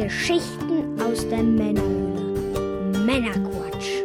Geschichten 0.00 1.00
aus 1.02 1.28
der 1.28 1.42
Männerhöhle. 1.42 3.00
Männerquatsch. 3.04 4.04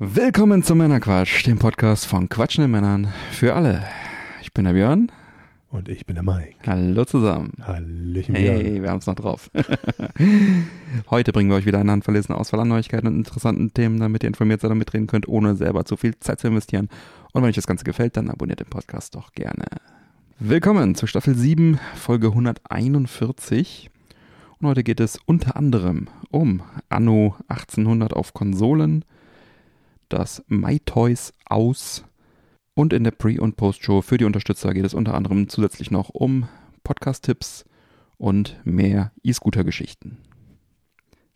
Willkommen 0.00 0.64
zum 0.64 0.78
Männerquatsch, 0.78 1.46
dem 1.46 1.60
Podcast 1.60 2.04
von 2.04 2.28
quatschenden 2.28 2.72
Männern 2.72 3.12
für 3.30 3.54
alle. 3.54 3.84
Ich 4.42 4.52
bin 4.52 4.64
der 4.64 4.72
Björn. 4.72 5.12
Und 5.68 5.88
ich 5.88 6.04
bin 6.04 6.16
der 6.16 6.24
Mike. 6.24 6.56
Hallo 6.66 7.04
zusammen. 7.04 7.52
Hallöchen, 7.62 8.34
Björn. 8.34 8.56
Hey, 8.56 8.82
wir 8.82 8.90
haben 8.90 8.98
es 8.98 9.06
noch 9.06 9.14
drauf. 9.14 9.48
Heute 11.10 11.30
bringen 11.30 11.50
wir 11.50 11.56
euch 11.56 11.66
wieder 11.66 11.78
eine 11.78 11.92
handverlesene 11.92 12.36
Auswahl 12.36 12.58
an 12.58 12.66
Neuigkeiten 12.66 13.06
und 13.06 13.14
interessanten 13.14 13.72
Themen, 13.72 14.00
damit 14.00 14.24
ihr 14.24 14.28
informiert 14.28 14.62
seid 14.62 14.72
und 14.72 14.78
mitreden 14.78 15.06
könnt, 15.06 15.28
ohne 15.28 15.54
selber 15.54 15.84
zu 15.84 15.96
viel 15.96 16.18
Zeit 16.18 16.40
zu 16.40 16.48
investieren. 16.48 16.88
Und 17.32 17.42
wenn 17.42 17.50
euch 17.50 17.54
das 17.54 17.68
Ganze 17.68 17.84
gefällt, 17.84 18.16
dann 18.16 18.30
abonniert 18.30 18.58
den 18.58 18.66
Podcast 18.66 19.14
doch 19.14 19.30
gerne. 19.30 19.66
Willkommen 20.38 20.94
zu 20.94 21.06
Staffel 21.06 21.34
7, 21.34 21.80
Folge 21.94 22.26
141. 22.26 23.88
Und 24.58 24.68
heute 24.68 24.84
geht 24.84 25.00
es 25.00 25.18
unter 25.24 25.56
anderem 25.56 26.08
um 26.30 26.62
Anno 26.90 27.36
1800 27.48 28.12
auf 28.12 28.34
Konsolen, 28.34 29.06
das 30.10 30.44
MyToys 30.48 31.32
aus 31.46 32.04
und 32.74 32.92
in 32.92 33.04
der 33.04 33.12
Pre- 33.12 33.40
und 33.40 33.56
Post-Show 33.56 34.02
für 34.02 34.18
die 34.18 34.26
Unterstützer 34.26 34.74
geht 34.74 34.84
es 34.84 34.92
unter 34.92 35.14
anderem 35.14 35.48
zusätzlich 35.48 35.90
noch 35.90 36.10
um 36.10 36.46
Podcast-Tipps 36.84 37.64
und 38.18 38.60
mehr 38.64 39.12
E-Scooter-Geschichten. 39.22 40.18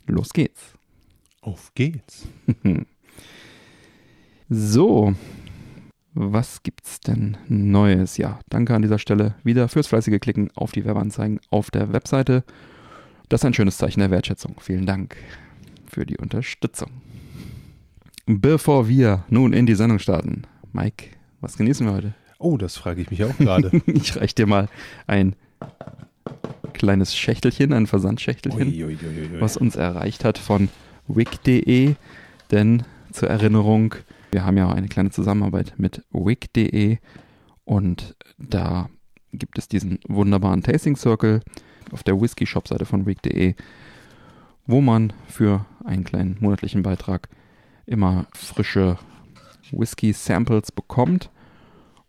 Los 0.04 0.34
geht's. 0.34 0.74
Auf 1.40 1.72
geht's. 1.74 2.28
So, 4.52 5.14
was 6.14 6.62
gibt's 6.62 7.00
denn 7.00 7.36
Neues? 7.48 8.16
Ja, 8.16 8.40
danke 8.48 8.74
an 8.74 8.82
dieser 8.82 8.98
Stelle 8.98 9.34
wieder 9.44 9.68
fürs 9.68 9.86
fleißige 9.86 10.20
Klicken 10.20 10.50
auf 10.54 10.72
die 10.72 10.84
Werbeanzeigen 10.84 11.40
auf 11.50 11.70
der 11.70 11.92
Webseite. 11.92 12.44
Das 13.28 13.42
ist 13.42 13.44
ein 13.44 13.54
schönes 13.54 13.78
Zeichen 13.78 14.00
der 14.00 14.10
Wertschätzung. 14.10 14.56
Vielen 14.60 14.86
Dank 14.86 15.16
für 15.86 16.04
die 16.04 16.18
Unterstützung. 16.18 16.90
Bevor 18.26 18.88
wir 18.88 19.24
nun 19.28 19.52
in 19.52 19.66
die 19.66 19.74
Sendung 19.74 19.98
starten, 19.98 20.42
Mike, 20.72 21.06
was 21.40 21.56
genießen 21.56 21.86
wir 21.86 21.94
heute? 21.94 22.14
Oh, 22.38 22.56
das 22.56 22.76
frage 22.76 23.02
ich 23.02 23.10
mich 23.10 23.24
auch 23.24 23.36
gerade. 23.38 23.70
Ich 23.86 24.16
reich 24.16 24.34
dir 24.34 24.46
mal 24.46 24.68
ein 25.06 25.36
kleines 26.72 27.14
Schächtelchen, 27.14 27.72
ein 27.72 27.86
Versandschächtelchen, 27.86 28.68
Ui, 28.68 28.84
ui, 28.84 28.98
ui, 29.04 29.40
was 29.40 29.56
uns 29.56 29.76
erreicht 29.76 30.24
hat 30.24 30.38
von 30.38 30.68
wig.de. 31.06 31.94
Denn 32.50 32.82
zur 33.12 33.28
Erinnerung, 33.28 33.94
wir 34.30 34.44
haben 34.44 34.56
ja 34.56 34.68
auch 34.68 34.74
eine 34.74 34.88
kleine 34.88 35.10
Zusammenarbeit 35.10 35.74
mit 35.76 36.04
wig.de 36.12 36.98
und 37.64 38.16
da 38.38 38.88
gibt 39.32 39.58
es 39.58 39.68
diesen 39.68 39.98
wunderbaren 40.08 40.62
Tasting 40.62 40.96
Circle 40.96 41.40
auf 41.92 42.02
der 42.02 42.20
Whisky 42.20 42.46
Shop 42.46 42.68
Seite 42.68 42.84
von 42.84 43.06
wig.de, 43.06 43.54
wo 44.66 44.80
man 44.80 45.12
für 45.28 45.66
einen 45.84 46.04
kleinen 46.04 46.36
monatlichen 46.40 46.82
Beitrag 46.82 47.28
immer 47.86 48.26
frische 48.34 48.98
Whisky 49.72 50.12
Samples 50.12 50.72
bekommt. 50.72 51.30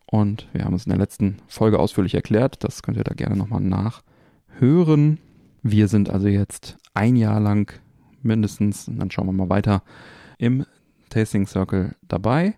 Und 0.06 0.48
wir 0.52 0.66
haben 0.66 0.74
es 0.74 0.86
in 0.86 0.90
der 0.90 1.00
letzten 1.00 1.38
Folge 1.48 1.80
ausführlich 1.80 2.16
erklärt. 2.16 2.64
Das 2.64 2.84
könnt 2.84 2.98
ihr 2.98 3.04
da 3.04 3.14
gerne 3.14 3.36
nochmal 3.36 3.62
nachhören. 3.62 5.20
Wir 5.64 5.88
sind 5.88 6.10
also 6.10 6.28
jetzt 6.28 6.78
ein 6.94 7.16
Jahr 7.16 7.40
lang 7.40 7.74
mindestens, 8.22 8.88
und 8.88 9.00
dann 9.00 9.10
schauen 9.10 9.28
wir 9.28 9.34
mal 9.34 9.50
weiter, 9.50 9.84
im 10.38 10.66
Tasting 11.12 11.46
Circle 11.46 11.96
dabei 12.08 12.56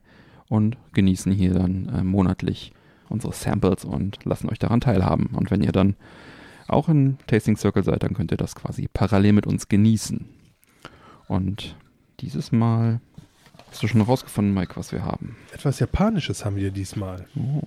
und 0.48 0.78
genießen 0.94 1.32
hier 1.32 1.54
dann 1.54 1.90
äh, 1.90 2.04
monatlich 2.04 2.72
unsere 3.10 3.34
Samples 3.34 3.84
und 3.84 4.24
lassen 4.24 4.50
euch 4.50 4.60
daran 4.60 4.80
teilhaben. 4.80 5.28
Und 5.34 5.52
wenn 5.52 5.62
ihr 5.62 5.74
dann 5.74 5.96
auch 6.68 6.88
im 6.88 7.18
Tasting 7.28 7.58
Circle 7.58 7.84
seid, 7.84 8.04
dann 8.04 8.14
könnt 8.14 8.32
ihr 8.32 8.38
das 8.38 8.56
quasi 8.56 8.88
parallel 8.92 9.34
mit 9.34 9.48
uns 9.48 9.68
genießen. 9.68 10.26
Und 11.28 11.76
dieses 12.22 12.52
Mal 12.52 13.02
hast 13.70 13.84
du 13.84 13.88
schon 13.88 14.02
rausgefunden, 14.02 14.54
Mike, 14.54 14.76
was 14.76 14.92
wir 14.92 15.04
haben. 15.04 15.36
Etwas 15.52 15.80
Japanisches 15.80 16.46
haben 16.46 16.56
wir 16.56 16.72
diesmal. 16.72 17.26
Oh. 17.36 17.62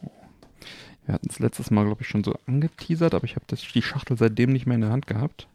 Wir 1.04 1.14
hatten 1.14 1.28
es 1.30 1.38
letztes 1.38 1.70
Mal, 1.70 1.84
glaube 1.84 2.02
ich, 2.02 2.08
schon 2.08 2.24
so 2.24 2.34
angeteasert, 2.46 3.14
aber 3.14 3.24
ich 3.24 3.36
habe 3.36 3.46
die 3.46 3.82
Schachtel 3.82 4.16
seitdem 4.16 4.52
nicht 4.52 4.66
mehr 4.66 4.74
in 4.74 4.80
der 4.80 4.90
Hand 4.90 5.06
gehabt. 5.06 5.46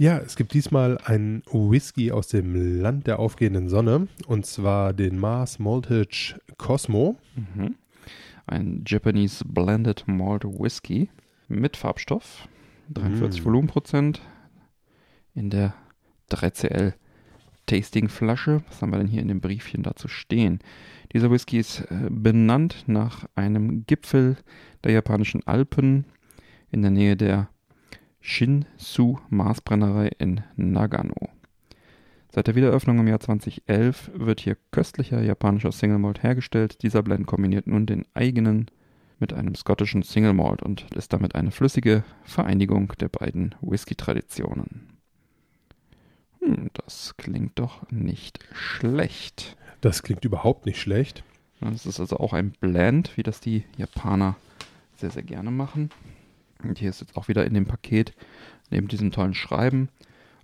Ja, 0.00 0.18
es 0.18 0.36
gibt 0.36 0.54
diesmal 0.54 0.96
einen 0.98 1.42
Whisky 1.50 2.12
aus 2.12 2.28
dem 2.28 2.80
Land 2.80 3.08
der 3.08 3.18
aufgehenden 3.18 3.68
Sonne 3.68 4.06
und 4.28 4.46
zwar 4.46 4.92
den 4.92 5.18
Mars 5.18 5.58
Maltage 5.58 6.36
Cosmo. 6.56 7.16
Mhm. 7.34 7.74
Ein 8.46 8.84
Japanese 8.86 9.44
Blended 9.44 10.04
Malt 10.06 10.44
Whisky 10.44 11.10
mit 11.48 11.76
Farbstoff, 11.76 12.46
43 12.94 13.40
Mm. 13.40 13.44
Volumenprozent 13.44 14.22
in 15.34 15.50
der 15.50 15.74
3CL 16.30 16.94
Tasting 17.66 18.08
Flasche. 18.08 18.62
Was 18.68 18.80
haben 18.80 18.92
wir 18.92 18.98
denn 18.98 19.08
hier 19.08 19.22
in 19.22 19.28
dem 19.28 19.40
Briefchen 19.40 19.82
dazu 19.82 20.06
stehen? 20.06 20.60
Dieser 21.12 21.32
Whisky 21.32 21.58
ist 21.58 21.80
äh, 21.90 22.08
benannt 22.08 22.84
nach 22.86 23.28
einem 23.34 23.84
Gipfel 23.84 24.36
der 24.84 24.92
japanischen 24.92 25.44
Alpen 25.44 26.04
in 26.70 26.82
der 26.82 26.92
Nähe 26.92 27.16
der 27.16 27.48
Shinsu 28.20 29.18
Marsbrennerei 29.30 30.10
in 30.18 30.42
Nagano. 30.56 31.30
Seit 32.30 32.46
der 32.46 32.54
Wiedereröffnung 32.54 32.98
im 32.98 33.08
Jahr 33.08 33.20
2011 33.20 34.10
wird 34.14 34.40
hier 34.40 34.56
köstlicher 34.70 35.22
japanischer 35.22 35.72
Single 35.72 35.98
Malt 35.98 36.22
hergestellt. 36.22 36.82
Dieser 36.82 37.02
Blend 37.02 37.26
kombiniert 37.26 37.66
nun 37.66 37.86
den 37.86 38.04
eigenen 38.14 38.66
mit 39.18 39.32
einem 39.32 39.54
schottischen 39.54 40.02
Single 40.02 40.34
Malt 40.34 40.62
und 40.62 40.86
ist 40.94 41.12
damit 41.12 41.34
eine 41.34 41.50
flüssige 41.50 42.04
Vereinigung 42.24 42.92
der 43.00 43.08
beiden 43.08 43.54
Whisky-Traditionen. 43.60 44.98
Hm, 46.40 46.70
das 46.74 47.16
klingt 47.16 47.58
doch 47.58 47.90
nicht 47.90 48.40
schlecht. 48.52 49.56
Das 49.80 50.02
klingt 50.02 50.24
überhaupt 50.24 50.66
nicht 50.66 50.80
schlecht. 50.80 51.24
Das 51.60 51.86
ist 51.86 51.98
also 51.98 52.18
auch 52.18 52.32
ein 52.32 52.52
Blend, 52.60 53.16
wie 53.16 53.22
das 53.22 53.40
die 53.40 53.64
Japaner 53.76 54.36
sehr, 54.96 55.10
sehr 55.10 55.22
gerne 55.22 55.50
machen. 55.50 55.90
Und 56.62 56.78
hier 56.78 56.90
ist 56.90 57.00
jetzt 57.00 57.16
auch 57.16 57.28
wieder 57.28 57.44
in 57.46 57.54
dem 57.54 57.66
Paket, 57.66 58.14
neben 58.70 58.88
diesem 58.88 59.10
tollen 59.10 59.34
Schreiben, 59.34 59.88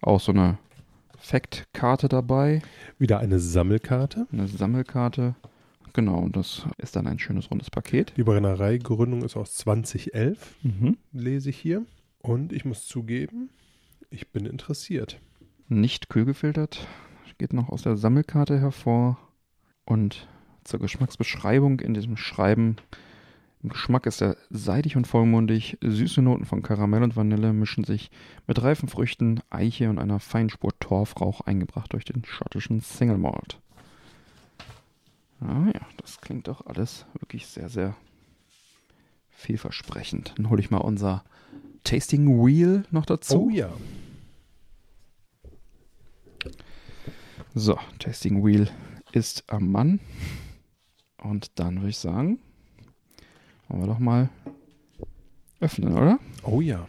auch 0.00 0.20
so 0.20 0.32
eine 0.32 0.58
Factkarte 1.18 2.08
dabei, 2.08 2.62
Wieder 2.98 3.18
eine 3.20 3.38
Sammelkarte. 3.38 4.26
eine 4.32 4.46
Sammelkarte. 4.46 5.34
Genau, 5.92 6.18
und 6.18 6.36
das 6.36 6.66
ist 6.78 6.96
dann 6.96 7.06
ein 7.06 7.18
schönes 7.18 7.50
rundes 7.50 7.70
Paket. 7.70 8.12
Die 8.16 8.24
Brennereigründung 8.24 9.22
ist 9.22 9.36
aus 9.36 9.54
2011, 9.56 10.54
Mhm. 10.62 10.96
lese 11.12 11.50
ich 11.50 11.58
hier. 11.58 11.84
Und 12.20 12.52
ich 12.52 12.64
muss 12.64 12.86
zugeben, 12.86 13.50
ich 14.10 14.28
bin 14.32 14.44
interessiert. 14.46 15.20
Nicht 15.68 16.08
kühlgefiltert, 16.08 16.86
geht 17.38 17.52
noch 17.52 17.68
aus 17.68 17.82
der 17.82 17.96
Sammelkarte 17.96 18.60
hervor. 18.60 19.18
Und 19.86 20.28
zur 20.64 20.80
Geschmacksbeschreibung 20.80 21.80
in 21.80 21.94
diesem 21.94 22.16
Schreiben. 22.16 22.76
Im 23.64 23.70
Geschmack 23.70 24.04
ist 24.04 24.20
er 24.20 24.36
seidig 24.50 24.94
und 24.94 25.06
vollmundig. 25.06 25.78
Süße 25.80 26.20
Noten 26.20 26.44
von 26.44 26.60
Karamell 26.60 27.02
und 27.02 27.16
Vanille 27.16 27.54
mischen 27.54 27.82
sich 27.82 28.10
mit 28.46 28.62
reifen 28.62 28.90
Früchten, 28.90 29.40
Eiche 29.48 29.88
und 29.88 29.98
einer 29.98 30.20
Feinspur 30.20 30.78
Torfrauch 30.80 31.40
eingebracht 31.40 31.94
durch 31.94 32.04
den 32.04 32.26
schottischen 32.26 32.82
Single 32.82 33.16
Malt. 33.16 33.58
Ah 35.40 35.64
ja, 35.72 35.80
das 35.96 36.20
klingt 36.20 36.46
doch 36.46 36.66
alles 36.66 37.06
wirklich 37.18 37.46
sehr, 37.46 37.70
sehr 37.70 37.96
vielversprechend. 39.30 40.34
Dann 40.36 40.50
hole 40.50 40.60
ich 40.60 40.70
mal 40.70 40.76
unser 40.76 41.24
Tasting 41.84 42.44
Wheel 42.44 42.84
noch 42.90 43.06
dazu. 43.06 43.46
Oh 43.46 43.48
ja. 43.48 43.72
So, 47.54 47.78
Tasting 47.98 48.44
Wheel 48.44 48.68
ist 49.12 49.44
am 49.46 49.72
Mann. 49.72 50.00
Und 51.16 51.58
dann 51.58 51.76
würde 51.76 51.88
ich 51.88 51.98
sagen, 51.98 52.40
wollen 53.74 53.82
wir 53.88 53.92
doch 53.92 53.98
mal 53.98 54.28
öffnen, 55.60 55.94
oder? 55.96 56.18
Oh 56.44 56.60
ja. 56.60 56.86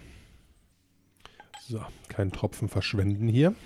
So, 1.68 1.82
keinen 2.10 2.32
Tropfen 2.32 2.70
verschwenden 2.70 3.28
hier. 3.28 3.56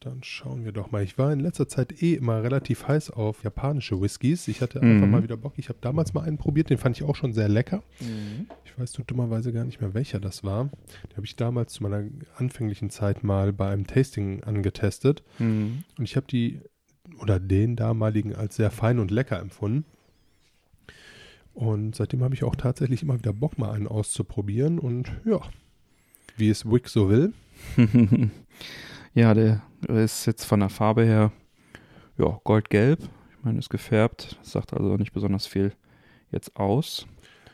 Dann 0.00 0.22
schauen 0.22 0.64
wir 0.64 0.70
doch 0.72 0.90
mal. 0.92 1.02
Ich 1.02 1.18
war 1.18 1.32
in 1.32 1.40
letzter 1.40 1.68
Zeit 1.68 2.00
eh 2.02 2.14
immer 2.14 2.42
relativ 2.42 2.86
heiß 2.86 3.10
auf 3.10 3.42
japanische 3.42 4.00
Whiskys. 4.00 4.46
Ich 4.46 4.60
hatte 4.60 4.80
einfach 4.80 5.06
Mhm. 5.06 5.10
mal 5.10 5.22
wieder 5.24 5.36
Bock. 5.36 5.54
Ich 5.56 5.68
habe 5.68 5.78
damals 5.80 6.14
mal 6.14 6.22
einen 6.22 6.38
probiert, 6.38 6.70
den 6.70 6.78
fand 6.78 6.96
ich 6.96 7.02
auch 7.02 7.16
schon 7.16 7.32
sehr 7.32 7.48
lecker. 7.48 7.82
Ich 8.64 8.78
weiß 8.78 8.98
nur 8.98 9.04
dummerweise 9.04 9.52
gar 9.52 9.64
nicht 9.64 9.80
mehr, 9.80 9.94
welcher 9.94 10.20
das 10.20 10.44
war. 10.44 10.64
Den 11.10 11.16
habe 11.16 11.26
ich 11.26 11.34
damals 11.34 11.72
zu 11.72 11.82
meiner 11.82 12.04
anfänglichen 12.36 12.90
Zeit 12.90 13.24
mal 13.24 13.52
bei 13.52 13.68
einem 13.70 13.86
Tasting 13.86 14.44
angetestet. 14.44 15.24
Mhm. 15.40 15.82
Und 15.98 16.04
ich 16.04 16.14
habe 16.16 16.26
die 16.28 16.60
oder 17.20 17.40
den 17.40 17.76
damaligen 17.76 18.34
als 18.34 18.56
sehr 18.56 18.70
fein 18.70 18.98
und 18.98 19.10
lecker 19.10 19.38
empfunden. 19.38 19.84
Und 21.54 21.96
seitdem 21.96 22.22
habe 22.22 22.34
ich 22.34 22.44
auch 22.44 22.54
tatsächlich 22.54 23.02
immer 23.02 23.18
wieder 23.18 23.32
Bock, 23.32 23.58
mal 23.58 23.72
einen 23.72 23.88
auszuprobieren. 23.88 24.78
Und 24.78 25.10
ja, 25.24 25.40
wie 26.36 26.50
es 26.50 26.70
Wick 26.70 26.88
so 26.88 27.08
will. 27.08 27.32
ja, 29.14 29.32
der 29.32 29.62
ist 29.88 30.26
jetzt 30.26 30.44
von 30.44 30.60
der 30.60 30.68
Farbe 30.68 31.04
her 31.04 31.32
ja, 32.18 32.40
goldgelb. 32.44 33.00
Ich 33.02 33.44
meine, 33.44 33.58
ist 33.58 33.70
gefärbt. 33.70 34.36
Das 34.42 34.52
sagt 34.52 34.74
also 34.74 34.96
nicht 34.96 35.12
besonders 35.12 35.46
viel 35.46 35.72
jetzt 36.30 36.56
aus. 36.56 37.06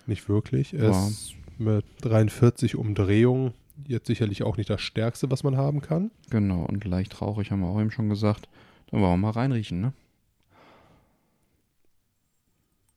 Nicht 0.07 0.29
wirklich. 0.29 0.73
Es 0.73 1.09
ist 1.09 1.35
mit 1.59 1.85
43 2.01 2.77
Umdrehungen 2.77 3.53
jetzt 3.87 4.07
sicherlich 4.07 4.43
auch 4.43 4.57
nicht 4.57 4.71
das 4.71 4.81
Stärkste, 4.81 5.31
was 5.31 5.45
man 5.45 5.57
haben 5.57 5.81
kann. 5.81 6.11
Genau, 6.31 6.65
und 6.65 6.85
leicht 6.85 7.21
rauchig 7.21 7.51
haben 7.51 7.61
wir 7.61 7.69
auch 7.69 7.81
eben 7.81 7.91
schon 7.91 8.09
gesagt. 8.09 8.49
Wollen 8.93 9.03
wir 9.03 9.17
mal 9.17 9.31
reinriechen, 9.31 9.81
ne? 9.81 9.93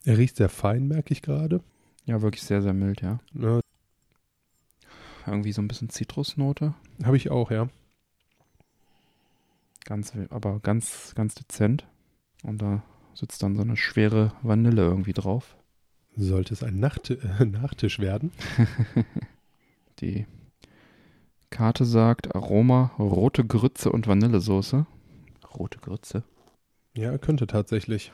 Er 0.03 0.17
riecht 0.17 0.35
sehr 0.35 0.49
fein, 0.49 0.87
merke 0.87 1.13
ich 1.13 1.21
gerade. 1.21 1.61
Ja, 2.05 2.21
wirklich 2.21 2.43
sehr, 2.43 2.61
sehr 2.61 2.73
mild, 2.73 3.01
ja. 3.01 3.19
Ne, 3.33 3.61
Irgendwie 5.25 5.53
so 5.53 5.61
ein 5.61 5.67
bisschen 5.67 5.89
Zitrusnote. 5.89 6.75
Habe 7.03 7.17
ich 7.17 7.31
auch, 7.31 7.49
ja. 7.49 7.69
Ganz, 9.85 10.13
aber 10.29 10.59
ganz, 10.59 11.13
ganz 11.15 11.33
dezent. 11.33 11.87
Und 12.43 12.61
da 12.61 12.83
sitzt 13.13 13.41
dann 13.41 13.55
so 13.55 13.61
eine 13.61 13.77
schwere 13.77 14.33
Vanille 14.43 14.83
irgendwie 14.83 15.13
drauf. 15.13 15.55
Sollte 16.17 16.53
es 16.53 16.61
ein 16.61 16.79
Nacht 16.79 17.09
äh, 17.09 17.45
Nachtisch 17.45 17.99
werden? 17.99 18.31
Die 19.99 20.27
Karte 21.49 21.85
sagt 21.85 22.35
Aroma, 22.35 22.91
rote 22.99 23.45
Grütze 23.45 23.91
und 23.91 24.07
Vanillesoße. 24.07 24.85
Rote 25.57 25.79
Grütze? 25.79 26.23
Ja, 26.95 27.17
könnte 27.17 27.47
tatsächlich. 27.47 28.11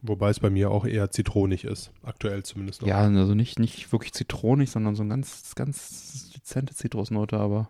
Wobei 0.00 0.30
es 0.30 0.38
bei 0.38 0.50
mir 0.50 0.70
auch 0.70 0.84
eher 0.84 1.10
zitronig 1.10 1.64
ist. 1.64 1.90
Aktuell 2.02 2.44
zumindest 2.44 2.82
noch. 2.82 2.88
Ja, 2.88 2.98
also 2.98 3.34
nicht, 3.34 3.58
nicht 3.58 3.90
wirklich 3.92 4.12
zitronig, 4.12 4.70
sondern 4.70 4.94
so 4.94 5.02
eine 5.02 5.10
ganz, 5.10 5.54
ganz 5.56 6.30
dezente 6.30 6.74
Zitrusnote, 6.74 7.36
aber 7.36 7.68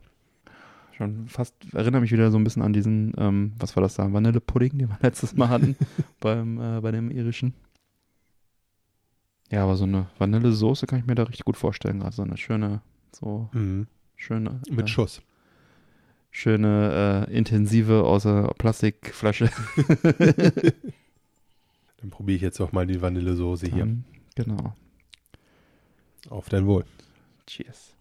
schon 0.96 1.28
fast, 1.28 1.54
erinnere 1.72 2.02
mich 2.02 2.12
wieder 2.12 2.30
so 2.30 2.36
ein 2.38 2.44
bisschen 2.44 2.60
an 2.62 2.72
diesen, 2.74 3.14
ähm, 3.16 3.52
was 3.58 3.76
war 3.76 3.82
das 3.82 3.94
da, 3.94 4.12
Vanillepudding, 4.12 4.76
den 4.76 4.88
wir 4.90 4.98
letztes 5.02 5.34
Mal 5.36 5.48
hatten 5.48 5.76
beim, 6.20 6.60
äh, 6.60 6.80
bei 6.82 6.90
dem 6.90 7.10
irischen. 7.10 7.54
Ja, 9.50 9.62
aber 9.64 9.76
so 9.76 9.84
eine 9.84 10.08
Vanillesoße 10.18 10.86
kann 10.86 10.98
ich 10.98 11.06
mir 11.06 11.14
da 11.14 11.22
richtig 11.22 11.46
gut 11.46 11.56
vorstellen, 11.56 12.00
gerade 12.00 12.14
so 12.14 12.22
eine 12.22 12.36
schöne, 12.36 12.82
so 13.12 13.48
Mhm. 13.54 13.86
schöne, 14.16 14.60
Mit 14.68 14.86
äh, 14.86 14.88
Schuss. 14.88 15.22
Schöne, 16.30 17.26
äh, 17.28 17.36
intensive 17.36 18.04
aus 18.04 18.22
der 18.24 18.54
Plastikflasche. 18.58 19.50
Dann 22.00 22.10
probiere 22.10 22.36
ich 22.36 22.42
jetzt 22.42 22.60
auch 22.60 22.72
mal 22.72 22.86
die 22.86 23.02
Vanillesoße 23.02 23.66
hier. 23.66 23.88
Genau. 24.36 24.74
Auf 26.30 26.48
dein 26.48 26.66
Wohl. 26.66 26.84
Cheers. 27.46 27.97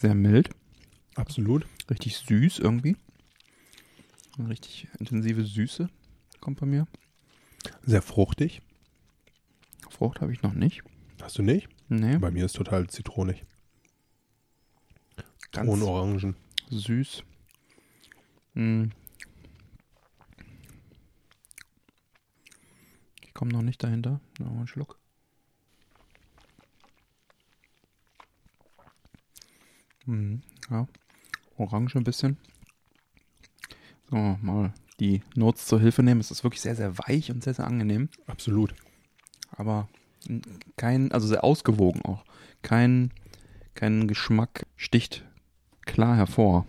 Sehr 0.00 0.14
mild. 0.14 0.50
Absolut. 1.16 1.66
Richtig 1.90 2.16
süß 2.18 2.58
irgendwie. 2.60 2.96
Eine 4.38 4.50
richtig 4.50 4.86
intensive 5.00 5.44
Süße 5.44 5.88
kommt 6.40 6.60
bei 6.60 6.66
mir. 6.66 6.86
Sehr 7.82 8.02
fruchtig. 8.02 8.62
Frucht 9.90 10.20
habe 10.20 10.32
ich 10.32 10.42
noch 10.42 10.52
nicht. 10.54 10.82
Hast 11.20 11.38
du 11.38 11.42
nicht? 11.42 11.68
Nee, 11.88 12.18
Bei 12.18 12.30
mir 12.30 12.44
ist 12.44 12.54
total 12.54 12.86
zitronig. 12.88 13.44
ganz 15.50 15.68
Ohne 15.68 15.84
Orangen. 15.86 16.36
süß. 16.70 17.24
Hm. 18.54 18.92
Ich 23.22 23.34
komme 23.34 23.52
noch 23.52 23.62
nicht 23.62 23.82
dahinter. 23.82 24.20
Noch 24.38 24.50
einen 24.50 24.68
Schluck. 24.68 24.97
Hm, 30.08 30.40
ja. 30.70 30.88
Orange 31.58 31.96
ein 31.96 32.04
bisschen. 32.04 32.38
So, 34.10 34.16
mal 34.16 34.72
die 35.00 35.22
Notes 35.36 35.66
zur 35.66 35.80
Hilfe 35.80 36.02
nehmen. 36.02 36.20
Es 36.20 36.30
ist 36.30 36.42
wirklich 36.42 36.62
sehr, 36.62 36.74
sehr 36.74 36.96
weich 36.98 37.30
und 37.30 37.44
sehr, 37.44 37.54
sehr 37.54 37.66
angenehm. 37.66 38.08
Absolut. 38.26 38.74
aber 39.50 39.88
kein, 40.76 41.12
also 41.12 41.28
sehr 41.28 41.44
ausgewogen 41.44 42.02
auch. 42.02 42.24
Kein, 42.62 43.12
kein 43.74 44.08
Geschmack 44.08 44.66
sticht 44.76 45.24
klar 45.82 46.16
hervor. 46.16 46.66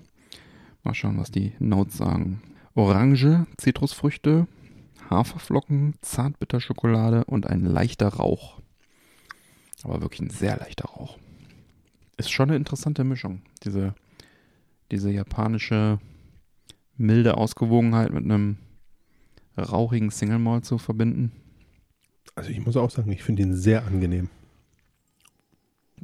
Mal 0.83 0.93
schauen, 0.93 1.17
was 1.17 1.31
die 1.31 1.53
Notes 1.59 1.97
sagen. 1.97 2.41
Orange, 2.75 3.47
Zitrusfrüchte, 3.57 4.47
Haferflocken, 5.09 5.95
Zartbitterschokolade 6.01 7.23
und 7.25 7.47
ein 7.47 7.65
leichter 7.65 8.09
Rauch. 8.09 8.61
Aber 9.83 10.01
wirklich 10.01 10.21
ein 10.21 10.29
sehr 10.29 10.57
leichter 10.57 10.85
Rauch. 10.89 11.17
Ist 12.19 12.31
schon 12.31 12.49
eine 12.49 12.57
interessante 12.57 13.05
Mischung. 13.05 13.43
Diese, 13.63 13.95
diese 14.91 15.09
japanische 15.09 15.99
milde 16.97 17.37
Ausgewogenheit 17.37 18.11
mit 18.11 18.25
einem 18.25 18.57
rauchigen 19.57 20.09
Single 20.09 20.37
Malt 20.37 20.65
zu 20.65 20.77
verbinden. 20.77 21.31
Also 22.35 22.49
ich 22.49 22.59
muss 22.59 22.75
auch 22.75 22.91
sagen, 22.91 23.09
ich 23.13 23.23
finde 23.23 23.43
ihn 23.43 23.55
sehr 23.55 23.85
angenehm. 23.85 24.29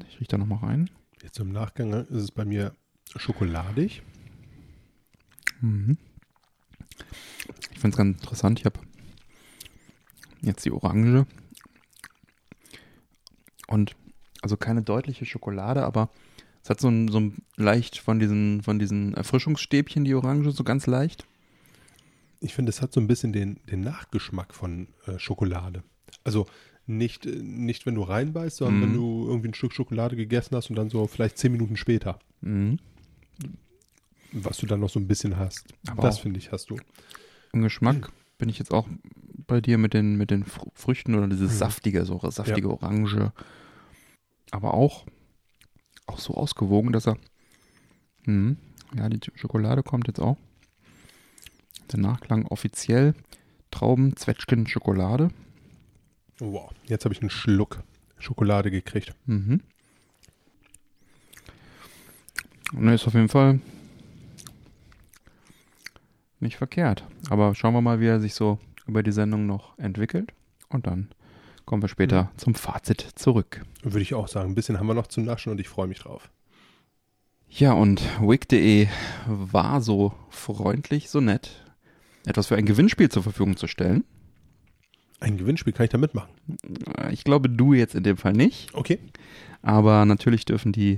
Ich 0.08 0.22
rieche 0.22 0.30
da 0.30 0.38
nochmal 0.38 0.60
rein. 0.60 0.90
Jetzt 1.22 1.38
im 1.40 1.52
Nachgang 1.52 1.92
ist 1.92 2.10
es 2.10 2.32
bei 2.32 2.46
mir 2.46 2.74
schokoladig. 3.18 4.02
Mhm. 5.60 5.98
Ich 7.72 7.80
finde 7.80 7.90
es 7.90 7.98
ganz 7.98 8.22
interessant. 8.22 8.60
Ich 8.60 8.66
habe 8.66 8.80
jetzt 10.42 10.64
die 10.64 10.72
Orange 10.72 11.26
und 13.68 13.98
also 14.46 14.58
keine 14.58 14.84
deutliche 14.84 15.26
Schokolade, 15.26 15.84
aber 15.84 16.12
es 16.64 16.70
hat 16.70 16.80
so 16.80 16.88
ein, 16.88 17.08
so 17.08 17.20
ein 17.20 17.38
leicht 17.56 17.98
von 17.98 18.20
diesen, 18.20 18.62
von 18.62 18.78
diesen 18.78 19.16
Erfrischungsstäbchen, 19.16 20.06
die 20.06 20.14
Orange, 20.14 20.52
so 20.52 20.64
ganz 20.64 20.86
leicht. 20.86 21.26
Ich 22.42 22.54
finde, 22.54 22.70
es 22.70 22.80
hat 22.84 22.94
so 22.94 23.00
ein 23.02 23.08
bisschen 23.08 23.34
den, 23.34 23.60
den 23.72 23.82
Nachgeschmack 23.82 24.54
von 24.54 24.88
äh, 25.08 25.18
Schokolade. 25.18 25.82
Also 26.24 26.46
nicht, 26.86 27.26
äh, 27.26 27.32
nicht, 27.42 27.88
wenn 27.88 27.96
du 27.96 28.04
reinbeißt, 28.04 28.58
sondern 28.58 28.78
Mhm. 28.78 28.82
wenn 28.84 28.94
du 28.94 29.26
irgendwie 29.28 29.48
ein 29.50 29.54
Stück 29.56 29.74
Schokolade 29.74 30.16
gegessen 30.16 30.56
hast 30.56 30.70
und 30.70 30.76
dann 30.76 30.90
so 30.92 31.08
vielleicht 31.08 31.40
zehn 31.40 31.52
Minuten 31.52 31.76
später, 31.76 32.20
Mhm. 32.42 32.78
was 34.32 34.58
du 34.58 34.68
dann 34.68 34.80
noch 34.80 34.90
so 34.90 35.00
ein 35.00 35.08
bisschen 35.08 35.38
hast. 35.38 35.74
Aber 35.88 36.04
das 36.04 36.20
finde 36.20 36.38
ich, 36.40 36.52
hast 36.52 36.70
du. 36.70 36.78
Im 37.52 37.64
Geschmack 37.64 38.12
bin 38.38 38.50
ich 38.50 38.60
jetzt 38.60 38.72
auch 38.72 38.88
bei 39.48 39.60
dir 39.60 39.80
mit 39.80 39.96
den, 39.96 40.18
mit 40.18 40.30
den 40.30 40.44
Fr- 40.46 40.70
Früchten 40.76 41.16
oder 41.16 41.28
dieses 41.28 41.54
Mhm. 41.54 41.58
saftige, 41.58 42.06
so 42.06 42.20
saftige 42.30 42.70
Orange. 42.70 43.32
Aber 44.52 44.74
auch, 44.74 45.06
auch 46.06 46.20
so 46.20 46.34
ausgewogen, 46.34 46.92
dass 46.92 47.08
er. 47.08 47.18
Mhm. 48.26 48.58
Ja, 48.96 49.10
die 49.10 49.20
Schokolade 49.36 49.84
kommt 49.84 50.08
jetzt 50.08 50.20
auch. 50.20 50.38
Der 51.92 52.00
Nachklang 52.00 52.46
offiziell. 52.48 53.14
Trauben, 53.72 54.16
Zwetschgen, 54.16 54.68
Schokolade. 54.68 55.30
Wow, 56.40 56.72
jetzt 56.86 57.06
habe 57.06 57.14
ich 57.14 57.22
einen 57.22 57.30
Schluck 57.30 57.84
Schokolade 58.18 58.72
gekriegt. 58.72 59.14
Mhm. 59.26 59.62
Und 62.74 62.88
ist 62.90 63.08
auf 63.08 63.14
jeden 63.14 63.30
Fall 63.30 63.60
nicht 66.40 66.58
verkehrt. 66.58 67.04
Aber 67.30 67.56
schauen 67.56 67.74
wir 67.74 67.82
mal, 67.82 68.00
wie 68.00 68.08
er 68.08 68.20
sich 68.20 68.34
so 68.34 68.60
über 68.88 69.04
die 69.04 69.12
Sendung 69.12 69.46
noch 69.46 69.78
entwickelt. 69.78 70.34
Und 70.70 70.88
dann 70.88 71.10
kommen 71.66 71.82
wir 71.82 71.90
später 71.90 72.32
zum 72.38 72.56
Fazit 72.56 73.02
zurück. 73.16 73.64
Würde 73.84 74.02
ich 74.02 74.14
auch 74.14 74.28
sagen. 74.28 74.52
Ein 74.52 74.56
bisschen 74.56 74.80
haben 74.80 74.88
wir 74.88 74.94
noch 74.94 75.08
zu 75.08 75.22
naschen 75.22 75.52
und 75.52 75.60
ich 75.60 75.68
freue 75.68 75.88
mich 75.88 76.00
drauf. 76.00 76.30
Ja, 77.50 77.74
und 77.74 78.02
wig.de 78.20 78.88
war 79.28 79.82
so 79.82 80.14
freundlich, 80.30 81.10
so 81.10 81.22
nett, 81.22 81.64
etwas 82.26 82.48
für 82.48 82.56
ein 82.56 82.66
Gewinnspiel 82.66 83.10
zur 83.10 83.24
Verfügung 83.24 83.56
zu 83.56 83.68
stellen. 83.68 84.04
Ein 85.20 85.38
Gewinnspiel 85.38 85.72
kann 85.72 85.86
ich 85.86 85.92
da 85.92 85.98
mitmachen. 85.98 86.30
Ich 87.12 87.24
glaube, 87.24 87.50
du 87.50 87.74
jetzt 87.74 87.96
in 87.96 88.04
dem 88.04 88.18
Fall 88.18 88.34
nicht. 88.34 88.74
Okay. 88.74 89.00
Aber 89.62 90.06
natürlich 90.06 90.46
dürfen 90.46 90.72
die 90.72 90.98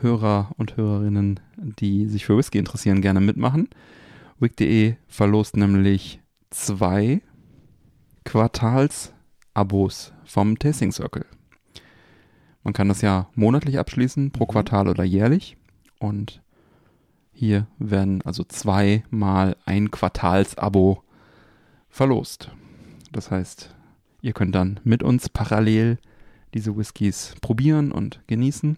Hörer 0.00 0.50
und 0.56 0.76
Hörerinnen, 0.76 1.40
die 1.56 2.06
sich 2.06 2.26
für 2.26 2.36
Whisky 2.36 2.58
interessieren, 2.58 3.00
gerne 3.00 3.20
mitmachen. 3.20 3.68
Wig.de 4.38 4.94
verlost 5.08 5.56
nämlich 5.56 6.20
zwei 6.50 7.22
Quartals-Abos 9.54 10.12
vom 10.24 10.58
Tasting 10.58 10.92
Circle. 10.92 11.26
Man 12.62 12.72
kann 12.72 12.88
das 12.88 13.00
ja 13.00 13.28
monatlich 13.34 13.78
abschließen, 13.78 14.30
pro 14.30 14.44
Mhm. 14.44 14.48
Quartal 14.48 14.88
oder 14.88 15.04
jährlich. 15.04 15.56
Und 15.98 16.42
hier 17.32 17.66
werden 17.78 18.22
also 18.22 18.44
zweimal 18.44 19.56
ein 19.64 19.90
Quartals-Abo 19.90 21.02
verlost. 21.88 22.50
Das 23.12 23.30
heißt, 23.30 23.74
ihr 24.22 24.32
könnt 24.32 24.54
dann 24.54 24.80
mit 24.84 25.02
uns 25.02 25.28
parallel 25.28 25.98
diese 26.54 26.76
Whiskys 26.76 27.34
probieren 27.40 27.92
und 27.92 28.20
genießen. 28.26 28.76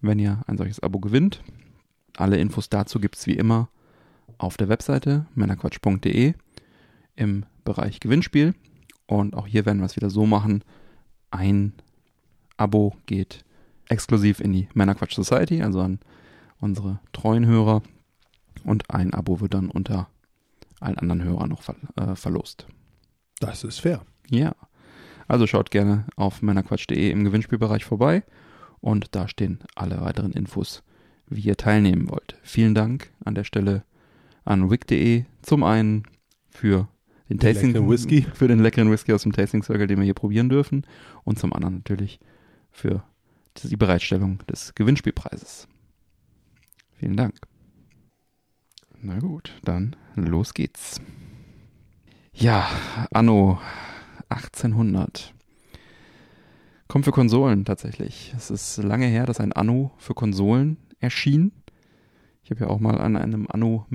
Wenn 0.00 0.18
ihr 0.18 0.42
ein 0.46 0.58
solches 0.58 0.80
Abo 0.80 1.00
gewinnt, 1.00 1.42
Alle 2.18 2.36
Infos 2.36 2.68
dazu 2.68 3.00
gibt 3.00 3.16
es 3.16 3.26
wie 3.26 3.36
immer 3.38 3.70
auf 4.36 4.58
der 4.58 4.68
Webseite 4.68 5.24
männerquatsch.de 5.34 6.34
im 7.16 7.46
Bereich 7.64 8.00
Gewinnspiel. 8.00 8.54
Und 9.12 9.36
auch 9.36 9.46
hier 9.46 9.66
werden 9.66 9.80
wir 9.80 9.84
es 9.84 9.96
wieder 9.96 10.08
so 10.08 10.24
machen. 10.24 10.64
Ein 11.30 11.74
Abo 12.56 12.96
geht 13.04 13.44
exklusiv 13.88 14.40
in 14.40 14.54
die 14.54 14.68
Männerquatsch 14.72 15.14
Society, 15.14 15.62
also 15.62 15.80
an 15.82 15.98
unsere 16.60 16.98
treuen 17.12 17.44
Hörer. 17.44 17.82
Und 18.64 18.90
ein 18.90 19.12
Abo 19.12 19.42
wird 19.42 19.52
dann 19.52 19.68
unter 19.68 20.08
allen 20.80 20.96
anderen 20.96 21.24
Hörern 21.24 21.50
noch 21.50 21.62
ver 21.62 21.76
äh, 21.96 22.16
verlost. 22.16 22.66
Das 23.38 23.64
ist 23.64 23.80
fair. 23.80 24.00
Ja. 24.30 24.54
Also 25.28 25.46
schaut 25.46 25.70
gerne 25.70 26.06
auf 26.16 26.40
männerquatsch.de 26.40 27.10
im 27.10 27.24
Gewinnspielbereich 27.24 27.84
vorbei 27.84 28.22
und 28.80 29.14
da 29.14 29.28
stehen 29.28 29.58
alle 29.74 30.00
weiteren 30.00 30.32
Infos, 30.32 30.82
wie 31.26 31.42
ihr 31.42 31.58
teilnehmen 31.58 32.08
wollt. 32.08 32.38
Vielen 32.42 32.74
Dank 32.74 33.10
an 33.24 33.34
der 33.34 33.44
Stelle 33.44 33.84
an 34.46 34.70
wik.de 34.70 35.24
zum 35.42 35.64
einen 35.64 36.04
für 36.48 36.88
den 37.28 37.38
Den 37.38 37.54
Tasting 37.54 37.88
Whisky. 37.88 38.22
für 38.34 38.48
den 38.48 38.60
leckeren 38.60 38.90
Whisky 38.90 39.12
aus 39.12 39.22
dem 39.22 39.32
Tasting 39.32 39.62
Circle, 39.62 39.86
den 39.86 39.98
wir 39.98 40.04
hier 40.04 40.14
probieren 40.14 40.48
dürfen 40.48 40.86
und 41.24 41.38
zum 41.38 41.52
anderen 41.52 41.76
natürlich 41.76 42.20
für 42.70 43.04
die 43.62 43.76
Bereitstellung 43.76 44.38
des 44.50 44.74
Gewinnspielpreises. 44.74 45.68
Vielen 46.94 47.16
Dank. 47.16 47.36
Na 49.00 49.18
gut, 49.18 49.52
dann 49.64 49.96
los 50.14 50.54
geht's. 50.54 51.00
Ja, 52.32 52.68
Anno 53.10 53.60
1800. 54.28 55.34
Kommt 56.88 57.04
für 57.04 57.10
Konsolen 57.10 57.64
tatsächlich. 57.64 58.32
Es 58.36 58.50
ist 58.50 58.76
lange 58.78 59.06
her, 59.06 59.26
dass 59.26 59.40
ein 59.40 59.52
Anno 59.52 59.92
für 59.98 60.14
Konsolen 60.14 60.76
erschien. 61.00 61.52
Ich 62.44 62.50
habe 62.50 62.60
ja 62.60 62.66
auch 62.68 62.80
mal 62.80 63.00
an 63.00 63.16
einem 63.16 63.46
Anno 63.48 63.86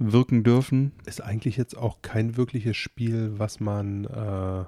mitwirken 0.00 0.42
dürfen. 0.42 0.92
Ist 1.06 1.22
eigentlich 1.22 1.56
jetzt 1.56 1.76
auch 1.76 2.02
kein 2.02 2.36
wirkliches 2.36 2.76
Spiel, 2.76 3.34
was 3.36 3.60
man 3.60 4.04
äh, 4.06 4.64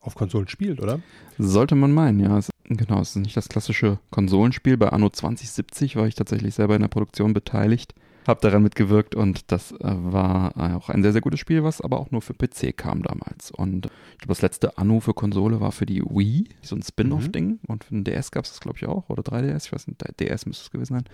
auf 0.00 0.14
Konsolen 0.14 0.48
spielt, 0.48 0.80
oder? 0.80 1.00
Sollte 1.38 1.74
man 1.74 1.92
meinen, 1.92 2.20
ja. 2.20 2.38
Es, 2.38 2.50
genau, 2.64 3.00
es 3.00 3.10
ist 3.10 3.16
nicht 3.16 3.36
das 3.36 3.48
klassische 3.48 3.98
Konsolenspiel. 4.10 4.76
Bei 4.76 4.88
Anno 4.88 5.10
2070 5.10 5.96
war 5.96 6.06
ich 6.06 6.14
tatsächlich 6.14 6.54
selber 6.54 6.74
in 6.74 6.82
der 6.82 6.88
Produktion 6.88 7.32
beteiligt, 7.32 7.94
habe 8.26 8.40
daran 8.40 8.62
mitgewirkt 8.62 9.14
und 9.14 9.50
das 9.50 9.72
äh, 9.72 9.76
war 9.80 10.56
äh, 10.56 10.74
auch 10.74 10.88
ein 10.88 11.02
sehr, 11.02 11.12
sehr 11.12 11.20
gutes 11.20 11.40
Spiel, 11.40 11.64
was 11.64 11.80
aber 11.80 11.98
auch 12.00 12.10
nur 12.10 12.22
für 12.22 12.34
PC 12.34 12.76
kam 12.76 13.02
damals. 13.02 13.50
Und 13.50 13.86
ich 14.12 14.18
glaube, 14.18 14.28
das 14.28 14.42
letzte 14.42 14.78
Anno 14.78 15.00
für 15.00 15.14
Konsole 15.14 15.60
war 15.60 15.72
für 15.72 15.86
die 15.86 16.02
Wii, 16.02 16.48
so 16.62 16.76
ein 16.76 16.82
Spin-off-Ding. 16.82 17.60
Und 17.66 17.84
für 17.84 17.94
den 17.94 18.04
DS 18.04 18.30
gab 18.30 18.44
es 18.44 18.52
das, 18.52 18.60
glaube 18.60 18.78
ich, 18.78 18.86
auch. 18.86 19.08
Oder 19.08 19.22
3DS, 19.22 19.66
ich 19.66 19.72
weiß 19.72 19.88
nicht, 19.88 20.02
DS 20.20 20.46
müsste 20.46 20.64
es 20.64 20.70
gewesen 20.70 20.94
sein. 20.94 21.04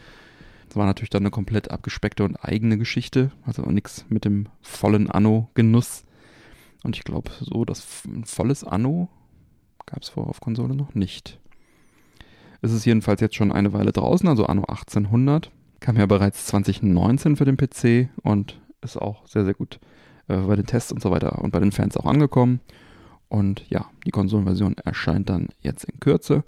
Das 0.68 0.76
war 0.76 0.86
natürlich 0.86 1.10
dann 1.10 1.22
eine 1.22 1.30
komplett 1.30 1.70
abgespeckte 1.70 2.24
und 2.24 2.36
eigene 2.36 2.78
Geschichte. 2.78 3.32
Also 3.44 3.62
nichts 3.62 4.04
mit 4.08 4.24
dem 4.24 4.48
vollen 4.60 5.10
Anno-Genuss. 5.10 6.04
Und 6.84 6.96
ich 6.96 7.04
glaube, 7.04 7.30
so 7.40 7.64
das 7.64 8.04
ein 8.06 8.24
volles 8.24 8.64
Anno 8.64 9.08
gab 9.86 10.02
es 10.02 10.10
vorher 10.10 10.30
auf 10.30 10.40
Konsole 10.40 10.76
noch 10.76 10.94
nicht. 10.94 11.40
Es 12.60 12.72
ist 12.72 12.84
jedenfalls 12.84 13.20
jetzt 13.20 13.36
schon 13.36 13.52
eine 13.52 13.72
Weile 13.72 13.92
draußen, 13.92 14.28
also 14.28 14.46
Anno 14.46 14.62
1800. 14.62 15.50
Kam 15.80 15.96
ja 15.96 16.06
bereits 16.06 16.46
2019 16.46 17.36
für 17.36 17.44
den 17.44 17.56
PC 17.56 18.10
und 18.22 18.60
ist 18.82 18.96
auch 18.96 19.26
sehr, 19.26 19.44
sehr 19.44 19.54
gut 19.54 19.78
äh, 20.26 20.36
bei 20.36 20.56
den 20.56 20.66
Tests 20.66 20.92
und 20.92 21.00
so 21.00 21.10
weiter 21.10 21.38
und 21.42 21.50
bei 21.50 21.60
den 21.60 21.72
Fans 21.72 21.96
auch 21.96 22.06
angekommen. 22.06 22.60
Und 23.28 23.64
ja, 23.68 23.86
die 24.06 24.10
Konsolenversion 24.10 24.76
erscheint 24.84 25.28
dann 25.28 25.48
jetzt 25.60 25.84
in 25.84 26.00
Kürze. 26.00 26.44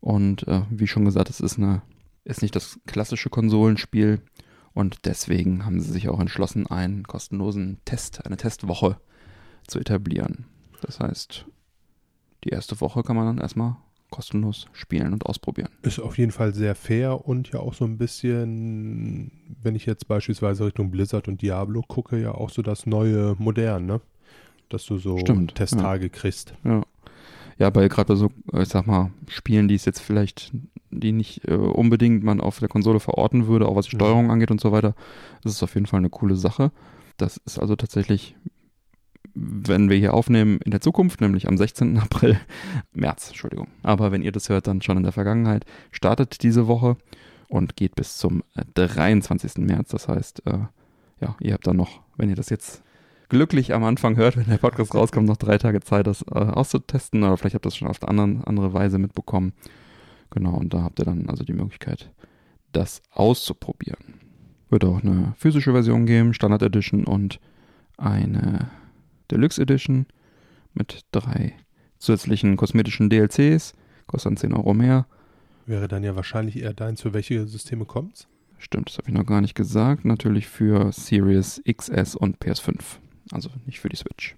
Und 0.00 0.46
äh, 0.48 0.62
wie 0.70 0.86
schon 0.86 1.04
gesagt, 1.04 1.30
es 1.30 1.40
ist, 1.40 1.58
eine, 1.58 1.82
ist 2.24 2.42
nicht 2.42 2.56
das 2.56 2.78
klassische 2.86 3.30
Konsolenspiel. 3.30 4.20
Und 4.72 5.04
deswegen 5.04 5.64
haben 5.64 5.80
sie 5.80 5.92
sich 5.92 6.08
auch 6.08 6.18
entschlossen, 6.18 6.66
einen 6.66 7.04
kostenlosen 7.04 7.78
Test, 7.84 8.26
eine 8.26 8.36
Testwoche 8.36 8.98
zu 9.66 9.78
etablieren. 9.78 10.46
Das 10.82 11.00
heißt, 11.00 11.46
die 12.42 12.48
erste 12.48 12.80
Woche 12.80 13.02
kann 13.02 13.16
man 13.16 13.26
dann 13.26 13.38
erstmal 13.38 13.76
kostenlos 14.10 14.68
spielen 14.72 15.12
und 15.12 15.26
ausprobieren. 15.26 15.70
Ist 15.82 15.98
auf 15.98 16.18
jeden 16.18 16.30
Fall 16.30 16.54
sehr 16.54 16.74
fair 16.74 17.26
und 17.26 17.50
ja 17.52 17.60
auch 17.60 17.74
so 17.74 17.84
ein 17.84 17.98
bisschen, 17.98 19.56
wenn 19.62 19.74
ich 19.74 19.86
jetzt 19.86 20.06
beispielsweise 20.06 20.66
Richtung 20.66 20.90
Blizzard 20.90 21.26
und 21.26 21.42
Diablo 21.42 21.82
gucke, 21.82 22.20
ja 22.20 22.32
auch 22.32 22.50
so 22.50 22.62
das 22.62 22.86
neue 22.86 23.34
Modern, 23.38 23.86
ne? 23.86 24.00
Dass 24.68 24.86
du 24.86 24.98
so 24.98 25.18
Stimmt, 25.18 25.54
Testtage 25.54 26.10
kriegst. 26.10 26.54
Ja. 26.64 26.82
Ja, 27.58 27.70
bei 27.70 27.88
gerade 27.88 28.08
bei 28.08 28.14
so, 28.16 28.30
äh, 28.52 28.62
ich 28.62 28.68
sag 28.68 28.86
mal, 28.86 29.10
Spielen, 29.28 29.68
die 29.68 29.74
es 29.74 29.84
jetzt 29.84 30.00
vielleicht, 30.00 30.52
die 30.90 31.12
nicht 31.12 31.46
äh, 31.48 31.54
unbedingt 31.54 32.22
man 32.24 32.40
auf 32.40 32.58
der 32.58 32.68
Konsole 32.68 33.00
verorten 33.00 33.46
würde, 33.46 33.66
auch 33.68 33.76
was 33.76 33.86
die 33.86 33.96
Mhm. 33.96 34.00
Steuerung 34.00 34.30
angeht 34.30 34.50
und 34.50 34.60
so 34.60 34.72
weiter, 34.72 34.94
ist 35.44 35.52
es 35.52 35.62
auf 35.62 35.74
jeden 35.74 35.86
Fall 35.86 35.98
eine 35.98 36.10
coole 36.10 36.36
Sache. 36.36 36.72
Das 37.16 37.36
ist 37.38 37.58
also 37.58 37.76
tatsächlich, 37.76 38.36
wenn 39.34 39.88
wir 39.90 39.96
hier 39.96 40.14
aufnehmen 40.14 40.58
in 40.64 40.70
der 40.70 40.80
Zukunft, 40.80 41.20
nämlich 41.20 41.48
am 41.48 41.56
16. 41.56 41.98
April, 41.98 42.38
März, 42.92 43.28
Entschuldigung. 43.28 43.68
Aber 43.82 44.12
wenn 44.12 44.22
ihr 44.22 44.32
das 44.32 44.48
hört, 44.48 44.66
dann 44.66 44.82
schon 44.82 44.96
in 44.96 45.02
der 45.04 45.12
Vergangenheit, 45.12 45.64
startet 45.90 46.42
diese 46.42 46.66
Woche 46.66 46.96
und 47.48 47.76
geht 47.76 47.94
bis 47.94 48.16
zum 48.16 48.42
äh, 48.54 48.64
23. 48.74 49.58
März. 49.58 49.90
Das 49.90 50.08
heißt, 50.08 50.46
äh, 50.46 50.58
ja, 51.20 51.36
ihr 51.40 51.52
habt 51.54 51.66
dann 51.66 51.76
noch, 51.76 52.00
wenn 52.16 52.28
ihr 52.28 52.36
das 52.36 52.50
jetzt 52.50 52.82
glücklich 53.28 53.74
am 53.74 53.84
Anfang 53.84 54.16
hört, 54.16 54.36
wenn 54.36 54.46
der 54.46 54.58
Podcast 54.58 54.94
rauskommt, 54.94 55.28
noch 55.28 55.36
drei 55.36 55.58
Tage 55.58 55.80
Zeit, 55.80 56.06
das 56.06 56.22
äh, 56.22 56.34
auszutesten. 56.34 57.22
Oder 57.22 57.36
vielleicht 57.36 57.54
habt 57.54 57.66
ihr 57.66 57.70
das 57.70 57.76
schon 57.76 57.88
auf 57.88 58.02
eine 58.02 58.08
anderen, 58.08 58.44
andere 58.44 58.72
Weise 58.72 58.98
mitbekommen. 58.98 59.52
Genau, 60.30 60.54
und 60.54 60.74
da 60.74 60.82
habt 60.82 60.98
ihr 60.98 61.04
dann 61.04 61.28
also 61.28 61.44
die 61.44 61.52
Möglichkeit, 61.52 62.10
das 62.72 63.02
auszuprobieren. 63.10 64.20
Wird 64.68 64.84
auch 64.84 65.02
eine 65.02 65.34
physische 65.36 65.72
Version 65.72 66.06
geben, 66.06 66.34
Standard 66.34 66.62
Edition 66.62 67.04
und 67.04 67.38
eine 67.96 68.70
Deluxe 69.30 69.62
Edition 69.62 70.06
mit 70.72 71.02
drei 71.12 71.54
zusätzlichen 71.98 72.56
kosmetischen 72.56 73.10
DLCs. 73.10 73.74
Kostet 74.06 74.30
dann 74.30 74.36
10 74.36 74.52
Euro 74.54 74.74
mehr. 74.74 75.06
Wäre 75.66 75.88
dann 75.88 76.02
ja 76.02 76.14
wahrscheinlich 76.16 76.60
eher 76.60 76.74
deins, 76.74 77.00
für 77.00 77.14
welche 77.14 77.46
Systeme 77.46 77.84
kommt's? 77.86 78.28
Stimmt, 78.58 78.90
das 78.90 78.98
habe 78.98 79.08
ich 79.08 79.14
noch 79.14 79.26
gar 79.26 79.40
nicht 79.40 79.54
gesagt. 79.54 80.04
Natürlich 80.04 80.46
für 80.46 80.92
Series 80.92 81.62
XS 81.66 82.16
und 82.16 82.38
PS5. 82.38 82.98
Also 83.30 83.50
nicht 83.66 83.80
für 83.80 83.88
die 83.88 83.96
Switch. 83.96 84.36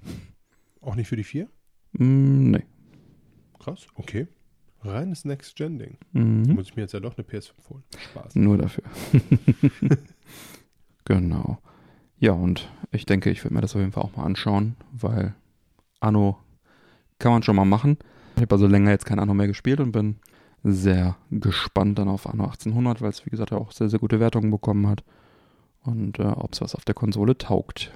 Auch 0.81 0.95
nicht 0.95 1.09
für 1.09 1.17
die 1.17 1.25
vier? 1.25 1.49
Mm, 1.93 2.51
nee. 2.51 2.65
Krass, 3.59 3.87
okay. 3.95 4.29
Reines 4.83 5.25
Next-Gen-Ding. 5.25 5.99
Mhm. 6.13 6.55
Muss 6.55 6.67
ich 6.69 6.77
mir 6.77 6.83
jetzt 6.83 6.93
ja 6.93 7.01
doch 7.01 7.17
eine 7.17 7.27
PS5 7.27 7.53
holen. 7.71 7.83
Spaß. 7.99 8.35
Nur 8.37 8.59
dafür. 8.59 8.85
genau. 11.05 11.59
Ja, 12.19 12.33
und 12.33 12.71
ich 12.93 13.05
denke, 13.07 13.31
ich 13.31 13.43
werde 13.45 13.55
mir 13.55 13.61
das 13.61 13.75
auf 13.75 13.81
jeden 13.81 13.93
Fall 13.93 14.05
auch 14.05 14.17
mal 14.17 14.25
anschauen, 14.25 14.77
weil 14.93 15.35
Anno 16.01 16.39
kann 17.19 17.33
man 17.33 17.43
schon 17.43 17.57
mal 17.57 17.65
machen. 17.65 17.99
Ich 18.37 18.43
habe 18.43 18.55
also 18.55 18.67
länger 18.67 18.91
jetzt 18.91 19.07
kein 19.07 19.19
Anno 19.19 19.35
mehr 19.35 19.47
gespielt 19.47 19.81
und 19.81 19.93
bin 19.93 20.17
sehr 20.63 21.17
gespannt 21.31 21.99
dann 21.99 22.09
auf 22.09 22.27
Anno 22.27 22.45
1800, 22.45 23.01
weil 23.01 23.11
es, 23.11 23.25
wie 23.27 23.31
gesagt, 23.31 23.51
ja 23.51 23.59
auch 23.59 23.73
sehr, 23.73 23.89
sehr 23.89 23.99
gute 23.99 24.21
Wertungen 24.21 24.51
bekommen 24.51 24.87
hat. 24.87 25.05
Und 25.83 26.19
äh, 26.19 26.25
ob 26.25 26.53
es 26.53 26.61
was 26.61 26.75
auf 26.75 26.85
der 26.85 26.95
Konsole 26.95 27.39
taugt. 27.39 27.93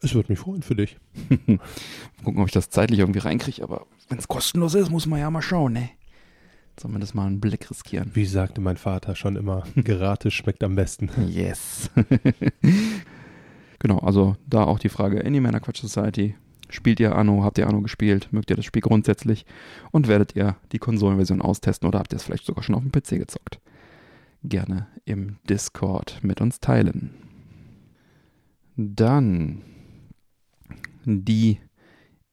Es 0.00 0.14
würde 0.14 0.30
mich 0.30 0.38
freuen 0.38 0.62
für 0.62 0.76
dich. 0.76 0.96
Mal 1.46 1.58
gucken, 2.24 2.40
ob 2.40 2.46
ich 2.46 2.52
das 2.52 2.70
zeitlich 2.70 3.00
irgendwie 3.00 3.18
reinkriege, 3.18 3.62
aber 3.62 3.86
wenn 4.08 4.18
es 4.18 4.28
kostenlos 4.28 4.74
ist, 4.74 4.90
muss 4.90 5.06
man 5.06 5.20
ja 5.20 5.30
mal 5.30 5.42
schauen, 5.42 5.72
ne? 5.72 5.90
Zumindest 6.76 7.16
mal 7.16 7.26
einen 7.26 7.40
Blick 7.40 7.68
riskieren. 7.70 8.12
Wie 8.14 8.24
sagte 8.24 8.60
mein 8.60 8.76
Vater 8.76 9.16
schon 9.16 9.34
immer, 9.34 9.64
gratis 9.84 10.32
schmeckt 10.32 10.62
am 10.62 10.76
besten. 10.76 11.10
Yes. 11.28 11.90
genau, 13.80 13.98
also 13.98 14.36
da 14.46 14.62
auch 14.62 14.78
die 14.78 14.88
Frage 14.88 15.18
in 15.18 15.32
die 15.32 15.40
Männerquatsch 15.40 15.80
Society. 15.80 16.36
Spielt 16.70 17.00
ihr 17.00 17.16
Anno? 17.16 17.42
Habt 17.42 17.58
ihr 17.58 17.66
Anno 17.66 17.80
gespielt? 17.80 18.28
Mögt 18.30 18.50
ihr 18.50 18.56
das 18.56 18.64
Spiel 18.64 18.82
grundsätzlich? 18.82 19.44
Und 19.90 20.06
werdet 20.06 20.36
ihr 20.36 20.56
die 20.70 20.78
Konsolenversion 20.78 21.42
austesten 21.42 21.88
oder 21.88 21.98
habt 21.98 22.12
ihr 22.12 22.16
es 22.16 22.22
vielleicht 22.22 22.44
sogar 22.44 22.62
schon 22.62 22.76
auf 22.76 22.82
dem 22.82 22.92
PC 22.92 23.18
gezockt? 23.18 23.60
Gerne 24.44 24.86
im 25.04 25.38
Discord 25.48 26.22
mit 26.22 26.40
uns 26.40 26.60
teilen. 26.60 27.10
Dann 28.76 29.62
die 31.08 31.58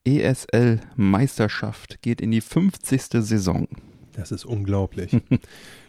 ESL-Meisterschaft 0.05 2.01
geht 2.01 2.21
in 2.21 2.31
die 2.31 2.41
50. 2.41 3.01
Saison. 3.01 3.67
Das 4.13 4.31
ist 4.31 4.45
unglaublich. 4.45 5.17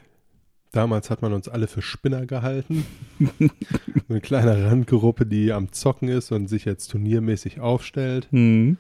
Damals 0.73 1.11
hat 1.11 1.23
man 1.23 1.33
uns 1.33 1.49
alle 1.49 1.69
für 1.69 1.83
Spinner 1.83 2.27
gehalten. 2.27 2.85
Eine 4.09 4.21
kleine 4.21 4.67
Randgruppe, 4.67 5.27
die 5.27 5.53
am 5.53 5.73
Zocken 5.73 6.09
ist 6.09 6.33
und 6.33 6.49
sich 6.49 6.65
jetzt 6.65 6.89
turniermäßig 6.89 7.61
aufstellt. 7.61 8.29
Hm. 8.31 8.77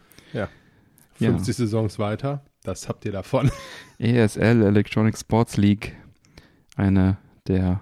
50 1.18 1.56
Saisons 1.56 1.98
weiter. 1.98 2.44
Das 2.62 2.88
habt 2.88 3.04
ihr 3.04 3.12
davon. 3.12 3.50
ESL 3.98 4.62
Electronic 4.62 5.16
Sports 5.16 5.56
League, 5.56 5.96
eine 6.76 7.16
der 7.46 7.80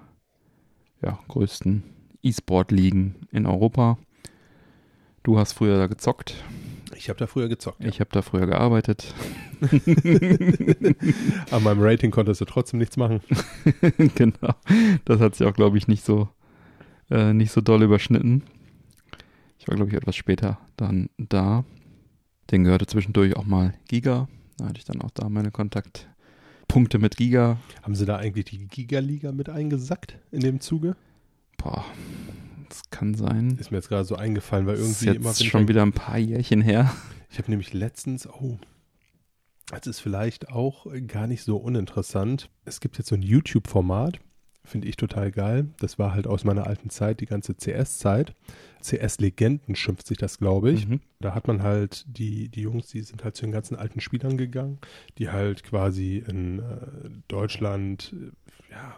ja, 1.02 1.18
größten 1.28 1.82
E-Sport-Ligen 2.22 3.26
in 3.32 3.46
Europa. 3.46 3.98
Du 5.24 5.38
hast 5.38 5.54
früher 5.54 5.78
da 5.78 5.86
gezockt. 5.86 6.36
Ich 6.94 7.08
habe 7.08 7.18
da 7.18 7.26
früher 7.26 7.48
gezockt. 7.48 7.82
Ich 7.82 7.98
habe 7.98 8.10
da 8.12 8.20
früher 8.20 8.46
gearbeitet. 8.46 9.14
An 11.50 11.62
meinem 11.62 11.80
Rating 11.80 12.10
konntest 12.10 12.42
du 12.42 12.44
trotzdem 12.44 12.78
nichts 12.78 12.98
machen. 12.98 13.20
genau. 14.14 14.54
Das 15.06 15.20
hat 15.20 15.34
sich 15.34 15.46
auch, 15.46 15.54
glaube 15.54 15.78
ich, 15.78 15.88
nicht 15.88 16.04
so, 16.04 16.28
äh, 17.10 17.32
nicht 17.32 17.52
so 17.52 17.62
doll 17.62 17.82
überschnitten. 17.82 18.42
Ich 19.58 19.66
war, 19.66 19.76
glaube 19.76 19.90
ich, 19.90 19.96
etwas 19.96 20.14
später 20.14 20.58
dann 20.76 21.08
da. 21.16 21.64
Den 22.50 22.64
gehörte 22.64 22.86
zwischendurch 22.86 23.34
auch 23.34 23.46
mal 23.46 23.72
Giga. 23.88 24.28
Da 24.58 24.66
hatte 24.66 24.78
ich 24.78 24.84
dann 24.84 25.00
auch 25.00 25.10
da 25.10 25.30
meine 25.30 25.50
Kontaktpunkte 25.50 26.98
mit 26.98 27.16
Giga. 27.16 27.56
Haben 27.82 27.94
sie 27.94 28.04
da 28.04 28.18
eigentlich 28.18 28.44
die 28.44 28.68
Giga-Liga 28.68 29.32
mit 29.32 29.48
eingesackt 29.48 30.18
in 30.30 30.40
dem 30.40 30.60
Zuge? 30.60 30.96
Boah, 31.56 31.86
das 32.74 32.90
kann 32.90 33.14
sein. 33.14 33.56
Ist 33.58 33.70
mir 33.70 33.78
jetzt 33.78 33.88
gerade 33.88 34.04
so 34.04 34.16
eingefallen, 34.16 34.66
weil 34.66 34.76
Das 34.76 34.88
ist 34.88 35.02
irgendwie 35.02 35.28
jetzt 35.28 35.46
schon 35.46 35.68
wieder 35.68 35.82
ein 35.82 35.92
paar 35.92 36.18
Jährchen 36.18 36.60
her. 36.60 36.92
Ich 37.30 37.38
habe 37.38 37.50
nämlich 37.50 37.72
letztens, 37.72 38.28
oh, 38.28 38.58
das 39.70 39.86
ist 39.86 40.00
vielleicht 40.00 40.50
auch 40.50 40.86
gar 41.06 41.26
nicht 41.26 41.42
so 41.42 41.56
uninteressant. 41.56 42.50
Es 42.64 42.80
gibt 42.80 42.98
jetzt 42.98 43.08
so 43.08 43.14
ein 43.14 43.22
YouTube-Format, 43.22 44.20
finde 44.64 44.88
ich 44.88 44.96
total 44.96 45.30
geil. 45.30 45.68
Das 45.78 45.98
war 45.98 46.14
halt 46.14 46.26
aus 46.26 46.44
meiner 46.44 46.66
alten 46.66 46.90
Zeit, 46.90 47.20
die 47.20 47.26
ganze 47.26 47.54
CS-Zeit. 47.56 48.34
CS-Legenden 48.82 49.76
schimpft 49.76 50.06
sich 50.06 50.18
das, 50.18 50.38
glaube 50.38 50.70
ich. 50.70 50.86
Mhm. 50.88 51.00
Da 51.20 51.34
hat 51.34 51.46
man 51.46 51.62
halt 51.62 52.04
die, 52.06 52.48
die 52.48 52.62
Jungs, 52.62 52.88
die 52.88 53.02
sind 53.02 53.24
halt 53.24 53.36
zu 53.36 53.46
den 53.46 53.52
ganzen 53.52 53.76
alten 53.76 54.00
Spielern 54.00 54.36
gegangen, 54.36 54.78
die 55.18 55.30
halt 55.30 55.62
quasi 55.64 56.18
in 56.26 56.58
äh, 56.58 57.10
Deutschland, 57.28 58.14
äh, 58.14 58.72
ja, 58.72 58.96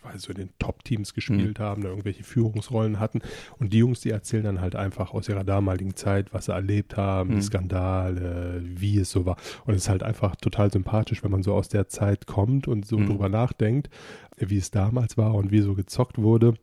quasi 0.00 0.18
so 0.18 0.30
in 0.30 0.36
den 0.38 0.48
Top-Teams 0.58 1.14
gespielt 1.14 1.58
haben, 1.58 1.82
da 1.82 1.88
irgendwelche 1.88 2.22
Führungsrollen 2.24 3.00
hatten. 3.00 3.20
Und 3.58 3.72
die 3.72 3.78
Jungs, 3.78 4.00
die 4.00 4.10
erzählen 4.10 4.44
dann 4.44 4.60
halt 4.60 4.76
einfach 4.76 5.12
aus 5.14 5.28
ihrer 5.28 5.44
damaligen 5.44 5.96
Zeit, 5.96 6.32
was 6.32 6.46
sie 6.46 6.52
erlebt 6.52 6.96
haben, 6.96 7.30
Mhm. 7.30 7.34
die 7.36 7.42
Skandale, 7.42 8.62
wie 8.64 8.98
es 8.98 9.10
so 9.10 9.26
war. 9.26 9.36
Und 9.64 9.74
es 9.74 9.82
ist 9.84 9.88
halt 9.88 10.02
einfach 10.02 10.36
total 10.36 10.70
sympathisch, 10.70 11.22
wenn 11.24 11.30
man 11.30 11.42
so 11.42 11.54
aus 11.54 11.68
der 11.68 11.88
Zeit 11.88 12.26
kommt 12.26 12.68
und 12.68 12.86
so 12.86 12.98
Mhm. 12.98 13.06
drüber 13.06 13.28
nachdenkt, 13.28 13.90
wie 14.38 14.58
es 14.58 14.70
damals 14.70 15.16
war 15.16 15.34
und 15.34 15.50
wie 15.50 15.60
so 15.60 15.74
gezockt 15.74 16.18
wurde 16.18 16.54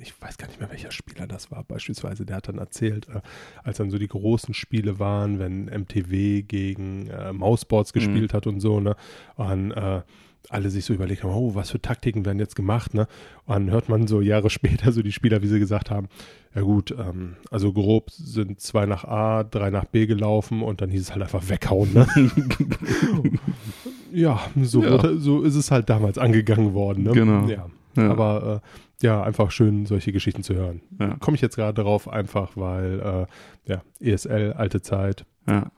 ich 0.00 0.14
weiß 0.22 0.38
gar 0.38 0.46
nicht 0.46 0.60
mehr, 0.60 0.70
welcher 0.70 0.92
Spieler 0.92 1.26
das 1.26 1.50
war, 1.50 1.64
beispielsweise, 1.64 2.24
der 2.24 2.36
hat 2.36 2.46
dann 2.46 2.58
erzählt, 2.58 3.08
äh, 3.08 3.20
als 3.64 3.78
dann 3.78 3.90
so 3.90 3.98
die 3.98 4.06
großen 4.06 4.54
Spiele 4.54 5.00
waren, 5.00 5.40
wenn 5.40 5.66
MTW 5.66 6.42
gegen 6.42 7.08
äh, 7.08 7.32
Mouseboards 7.32 7.92
gespielt 7.92 8.32
hat 8.32 8.46
und 8.46 8.60
so, 8.60 8.78
ne, 8.78 8.94
und 9.34 9.72
äh, 9.72 10.02
alle 10.50 10.70
sich 10.70 10.84
so 10.84 10.94
überlegt 10.94 11.24
haben, 11.24 11.32
oh, 11.34 11.54
was 11.54 11.70
für 11.70 11.80
Taktiken 11.80 12.24
werden 12.24 12.38
jetzt 12.38 12.56
gemacht, 12.56 12.94
ne, 12.94 13.06
und 13.46 13.54
dann 13.54 13.70
hört 13.70 13.88
man 13.88 14.06
so 14.06 14.20
Jahre 14.20 14.50
später 14.58 14.92
so 14.92 15.02
die 15.02 15.12
Spieler, 15.12 15.42
wie 15.42 15.46
sie 15.48 15.58
gesagt 15.58 15.90
haben, 15.90 16.08
ja 16.54 16.62
gut, 16.62 16.94
ähm, 16.98 17.36
also 17.50 17.72
grob 17.72 18.10
sind 18.10 18.60
zwei 18.60 18.86
nach 18.86 19.04
A, 19.04 19.44
drei 19.44 19.70
nach 19.70 19.84
B 19.84 20.06
gelaufen 20.06 20.62
und 20.62 20.80
dann 20.80 20.88
hieß 20.90 21.02
es 21.02 21.12
halt 21.12 21.22
einfach 21.22 21.48
weghauen, 21.48 21.92
ne. 21.92 22.06
ja, 24.12 24.40
so, 24.62 24.82
Ja. 24.82 24.92
Wurde, 24.92 25.18
so 25.18 25.42
ist 25.42 25.54
es 25.54 25.70
halt 25.70 25.88
damals 25.90 26.18
angegangen 26.18 26.74
worden, 26.74 27.04
ne. 27.04 27.12
Genau. 27.12 27.46
Ja. 27.48 27.66
Ja. 27.96 28.10
Aber 28.10 28.62
äh, 28.62 29.06
ja, 29.06 29.22
einfach 29.22 29.50
schön, 29.50 29.86
solche 29.86 30.12
Geschichten 30.12 30.42
zu 30.42 30.54
hören. 30.54 30.80
Ja. 30.98 31.16
Komme 31.20 31.34
ich 31.36 31.40
jetzt 31.40 31.56
gerade 31.56 31.82
drauf, 31.82 32.08
einfach 32.08 32.56
weil, 32.56 33.26
äh, 33.66 33.70
ja, 33.72 33.82
ESL, 34.00 34.52
alte 34.54 34.80
Zeit, 34.82 35.24
Ja. 35.46 35.70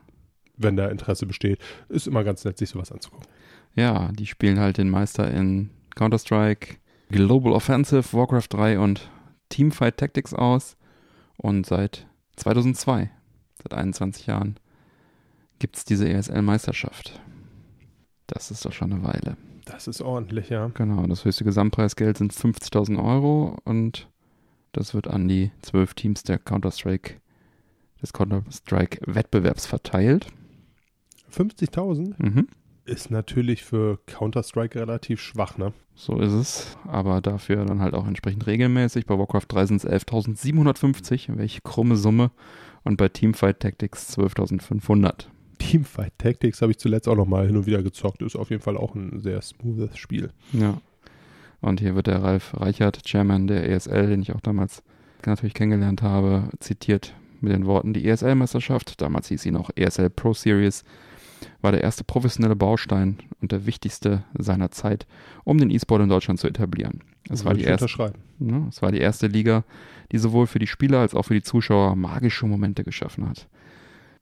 wenn 0.57 0.77
da 0.77 0.89
Interesse 0.89 1.27
besteht, 1.27 1.59
ist 1.89 2.07
immer 2.07 2.25
ganz 2.25 2.45
nett, 2.45 2.59
sich 2.59 2.69
sowas 2.71 2.93
anzugucken. 2.93 3.27
Ja, 3.75 4.11
die 4.13 4.27
spielen 4.27 4.59
halt 4.59 4.79
den 4.79 4.91
Meister 4.91 5.31
in 5.31 5.71
Counter-Strike, 5.95 6.77
Global 7.11 7.53
Offensive, 7.53 8.17
Warcraft 8.17 8.49
3 8.51 8.79
und 8.79 9.11
Teamfight 9.49 9.97
Tactics 9.97 10.35
aus. 10.35 10.77
Und 11.37 11.67
seit 11.67 12.07
2002, 12.37 13.11
seit 13.63 13.75
21 13.75 14.27
Jahren, 14.27 14.57
gibt 15.59 15.77
es 15.77 15.85
diese 15.85 16.09
ESL-Meisterschaft. 16.09 17.21
Das 18.27 18.51
ist 18.51 18.65
doch 18.65 18.73
schon 18.73 18.93
eine 18.93 19.03
Weile. 19.03 19.37
Das 19.65 19.87
ist 19.89 20.01
ordentlich, 20.01 20.49
ja. 20.49 20.69
Genau, 20.75 21.07
das 21.07 21.25
höchste 21.25 21.45
Gesamtpreisgeld 21.45 22.19
sind 22.19 22.33
50.000 22.33 23.03
Euro 23.03 23.57
und 23.65 24.09
das 24.73 24.95
wird 24.95 25.09
an 25.09 25.29
die 25.29 25.51
zwölf 25.63 25.95
Teams 25.95 26.23
der 26.23 26.39
Counter-Strike, 26.39 27.15
des 28.01 28.13
Counter-Strike-Wettbewerbs 28.13 29.67
verteilt. 29.67 30.27
50.000 31.33 32.15
Mhm. 32.19 32.49
Ist 32.91 33.11
natürlich 33.11 33.65
für 33.65 33.99
Counter-Strike 34.07 34.79
relativ 34.79 35.21
schwach, 35.21 35.57
ne? 35.57 35.73
So 35.95 36.19
ist 36.19 36.33
es, 36.33 36.77
aber 36.89 37.21
dafür 37.21 37.65
dann 37.65 37.81
halt 37.81 37.95
auch 37.95 38.07
entsprechend 38.07 38.47
regelmäßig. 38.47 39.07
Bei 39.07 39.19
Warcraft 39.19 39.47
3 39.49 39.67
sind 39.67 39.85
es 39.85 39.91
11.750, 39.91 41.37
welche 41.37 41.61
krumme 41.61 41.97
Summe. 41.97 42.31
Und 42.83 42.97
bei 42.97 43.09
Teamfight 43.09 43.61
Tactics 43.61 44.19
12.500. 44.19 45.27
Teamfight 45.59 46.13
Tactics 46.19 46.63
habe 46.63 46.73
ich 46.73 46.79
zuletzt 46.79 47.07
auch 47.09 47.17
noch 47.17 47.27
mal 47.27 47.47
hin 47.47 47.57
und 47.57 47.67
wieder 47.67 47.83
gezockt. 47.83 48.23
Ist 48.23 48.37
auf 48.37 48.51
jeden 48.51 48.63
Fall 48.63 48.77
auch 48.77 48.95
ein 48.95 49.21
sehr 49.21 49.41
smoothes 49.43 49.97
Spiel. 49.97 50.31
Ja. 50.53 50.79
Und 51.61 51.81
hier 51.81 51.95
wird 51.95 52.07
der 52.07 52.23
Ralf 52.23 52.55
Reichert, 52.55 53.05
Chairman 53.05 53.47
der 53.47 53.69
ESL, 53.69 54.09
den 54.09 54.23
ich 54.23 54.35
auch 54.35 54.41
damals 54.41 54.83
natürlich 55.27 55.55
kennengelernt 55.55 56.03
habe, 56.03 56.49
zitiert 56.59 57.15
mit 57.41 57.53
den 57.53 57.67
Worten, 57.67 57.93
die 57.93 58.07
ESL-Meisterschaft, 58.09 59.01
damals 59.01 59.29
hieß 59.29 59.43
sie 59.43 59.51
noch 59.51 59.71
ESL 59.75 60.11
Pro 60.11 60.33
Series, 60.33 60.85
war 61.61 61.73
der 61.73 61.83
erste 61.83 62.05
professionelle 62.05 62.57
Baustein 62.57 63.19
und 63.41 63.53
der 63.53 63.67
wichtigste 63.67 64.25
seiner 64.39 64.71
Zeit, 64.71 65.07
um 65.45 65.59
den 65.59 65.71
E-Sport 65.71 66.03
in 66.03 66.09
Deutschland 66.09 66.41
zu 66.41 66.49
etablieren. 66.49 67.01
Es 67.29 67.45
war, 67.45 67.53
Würde 67.53 67.65
die 67.65 67.69
erste, 67.69 68.13
ja, 68.41 68.67
es 68.69 68.83
war 68.83 68.93
die 68.93 68.99
erste 68.99 69.27
Liga, 69.27 69.65
die 70.13 70.19
sowohl 70.19 70.47
für 70.47 70.59
die 70.59 70.67
Spieler 70.67 70.99
als 70.99 71.15
auch 71.15 71.25
für 71.25 71.35
die 71.35 71.43
Zuschauer 71.43 71.97
magische 71.97 72.47
Momente 72.47 72.85
geschaffen 72.85 73.29
hat. 73.29 73.49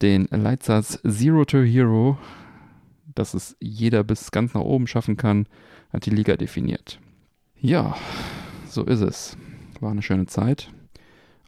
Den 0.03 0.29
Leitsatz 0.31 1.01
Zero 1.09 1.45
to 1.45 1.63
Hero, 1.63 2.19
dass 3.15 3.35
es 3.35 3.57
jeder 3.61 4.05
bis 4.05 4.31
ganz 4.31 4.55
nach 4.55 4.61
oben 4.61 4.87
schaffen 4.87 5.17
kann, 5.17 5.47
hat 5.93 6.07
die 6.07 6.11
Liga 6.11 6.37
definiert. 6.37 7.01
Ja, 7.61 7.97
so 8.69 8.85
ist 8.85 9.01
es. 9.01 9.37
War 9.81 9.91
eine 9.91 10.03
schöne 10.03 10.27
Zeit. 10.27 10.71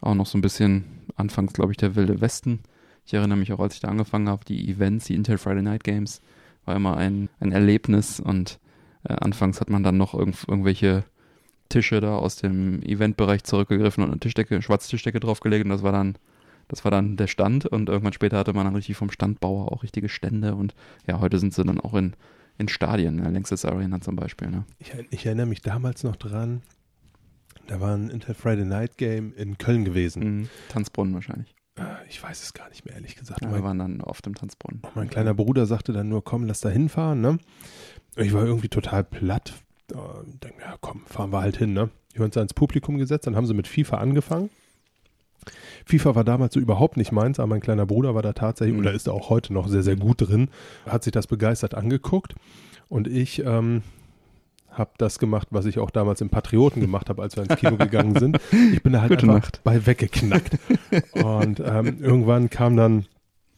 Auch 0.01 0.15
noch 0.15 0.25
so 0.25 0.37
ein 0.37 0.41
bisschen 0.41 0.85
anfangs, 1.15 1.53
glaube 1.53 1.71
ich, 1.71 1.77
der 1.77 1.95
wilde 1.95 2.19
Westen. 2.21 2.59
Ich 3.05 3.13
erinnere 3.13 3.37
mich 3.37 3.51
auch, 3.51 3.59
als 3.59 3.75
ich 3.75 3.79
da 3.79 3.87
angefangen 3.89 4.29
habe, 4.29 4.45
die 4.45 4.69
Events, 4.69 5.05
die 5.05 5.15
Intel 5.15 5.37
Friday 5.37 5.63
Night 5.63 5.83
Games, 5.83 6.21
war 6.65 6.75
immer 6.75 6.97
ein, 6.97 7.29
ein 7.39 7.51
Erlebnis 7.51 8.19
und 8.19 8.59
äh, 9.03 9.13
anfangs 9.13 9.61
hat 9.61 9.69
man 9.69 9.83
dann 9.83 9.97
noch 9.97 10.13
irgend, 10.13 10.45
irgendwelche 10.47 11.03
Tische 11.69 12.01
da 12.01 12.17
aus 12.17 12.35
dem 12.35 12.81
Eventbereich 12.83 13.43
zurückgegriffen 13.43 14.03
und 14.03 14.11
eine 14.11 14.19
Tischdecke, 14.19 14.55
eine 14.55 14.61
schwarze 14.61 14.89
Tischdecke 14.89 15.19
draufgelegt 15.19 15.65
und 15.65 15.69
das 15.71 15.83
war 15.83 15.91
dann, 15.91 16.17
das 16.67 16.83
war 16.83 16.91
dann 16.91 17.17
der 17.17 17.27
Stand 17.27 17.65
und 17.65 17.89
irgendwann 17.89 18.13
später 18.13 18.37
hatte 18.37 18.53
man 18.53 18.65
dann 18.65 18.75
richtig 18.75 18.97
vom 18.97 19.09
Standbauer 19.09 19.71
auch 19.71 19.83
richtige 19.83 20.09
Stände 20.09 20.55
und 20.55 20.75
ja, 21.07 21.19
heute 21.19 21.39
sind 21.39 21.53
sie 21.53 21.63
dann 21.63 21.79
auch 21.79 21.93
in, 21.93 22.13
in 22.57 22.67
Stadien, 22.67 23.17
in 23.17 23.23
der 23.23 23.31
Längstes 23.31 23.65
Arena 23.65 24.01
zum 24.01 24.15
Beispiel. 24.15 24.49
Ne? 24.49 24.65
Ich, 24.79 24.93
ich 25.09 25.25
erinnere 25.25 25.47
mich 25.47 25.61
damals 25.61 26.03
noch 26.03 26.17
dran, 26.17 26.61
da 27.67 27.79
war 27.79 27.95
ein 27.95 28.09
Intel 28.09 28.35
Friday 28.35 28.65
Night 28.65 28.97
Game 28.97 29.33
in 29.35 29.57
Köln 29.57 29.85
gewesen. 29.85 30.23
Mhm. 30.23 30.49
Tanzbrunnen 30.69 31.13
wahrscheinlich. 31.13 31.55
Äh, 31.81 32.07
Ich 32.09 32.21
weiß 32.21 32.41
es 32.43 32.53
gar 32.53 32.69
nicht 32.69 32.85
mehr, 32.85 32.95
ehrlich 32.95 33.15
gesagt. 33.15 33.41
Ja, 33.41 33.47
mein, 33.47 33.57
wir 33.59 33.63
waren 33.63 33.79
dann 33.79 34.01
oft 34.01 34.25
im 34.27 34.35
Tanzbrunnen. 34.35 34.81
mein 34.95 35.09
kleiner 35.09 35.33
Bruder 35.33 35.65
sagte 35.65 35.93
dann 35.93 36.09
nur, 36.09 36.23
komm, 36.23 36.45
lass 36.45 36.59
da 36.61 36.69
hinfahren, 36.69 37.21
ne? 37.21 37.37
Ich 38.15 38.33
war 38.33 38.45
irgendwie 38.45 38.69
total 38.69 39.03
platt. 39.03 39.53
Äh, 39.91 39.95
Denk 40.43 40.57
mir, 40.57 40.63
ja, 40.63 40.75
komm, 40.81 41.01
fahren 41.07 41.31
wir 41.31 41.41
halt 41.41 41.57
hin, 41.57 41.73
ne? 41.73 41.89
Wir 42.13 42.19
haben 42.19 42.25
uns 42.25 42.35
da 42.35 42.41
ins 42.41 42.53
Publikum 42.53 42.97
gesetzt, 42.97 43.25
dann 43.27 43.35
haben 43.35 43.45
sie 43.47 43.53
mit 43.53 43.67
FIFA 43.67 43.97
angefangen. 43.97 44.49
FIFA 45.85 46.15
war 46.15 46.23
damals 46.23 46.53
so 46.53 46.59
überhaupt 46.59 46.97
nicht 46.97 47.11
meins, 47.11 47.39
aber 47.39 47.47
mein 47.47 47.61
kleiner 47.61 47.85
Bruder 47.85 48.13
war 48.13 48.21
da 48.21 48.33
tatsächlich, 48.33 48.75
Mhm. 48.75 48.81
oder 48.81 48.93
ist 48.93 49.09
auch 49.09 49.29
heute 49.29 49.53
noch 49.53 49.67
sehr, 49.67 49.81
sehr 49.83 49.95
gut 49.95 50.21
drin, 50.21 50.49
hat 50.85 51.03
sich 51.03 51.11
das 51.11 51.25
begeistert 51.27 51.73
angeguckt. 51.73 52.35
Und 52.89 53.07
ich 53.07 53.43
ähm, 53.45 53.81
habe 54.71 54.91
das 54.97 55.19
gemacht, 55.19 55.49
was 55.51 55.65
ich 55.65 55.79
auch 55.79 55.89
damals 55.91 56.21
im 56.21 56.29
Patrioten 56.29 56.81
gemacht 56.81 57.09
habe, 57.09 57.21
als 57.21 57.35
wir 57.35 57.43
ins 57.43 57.55
Kino 57.57 57.77
gegangen 57.77 58.17
sind. 58.17 58.39
Ich 58.71 58.81
bin 58.81 58.93
da 58.93 59.01
halt 59.01 59.11
Gute 59.11 59.23
einfach 59.23 59.41
Nacht. 59.41 59.61
bei 59.63 59.85
weggeknackt. 59.85 60.57
Und 61.13 61.59
ähm, 61.59 61.97
irgendwann 61.99 62.49
kam 62.49 62.77
dann 62.77 63.05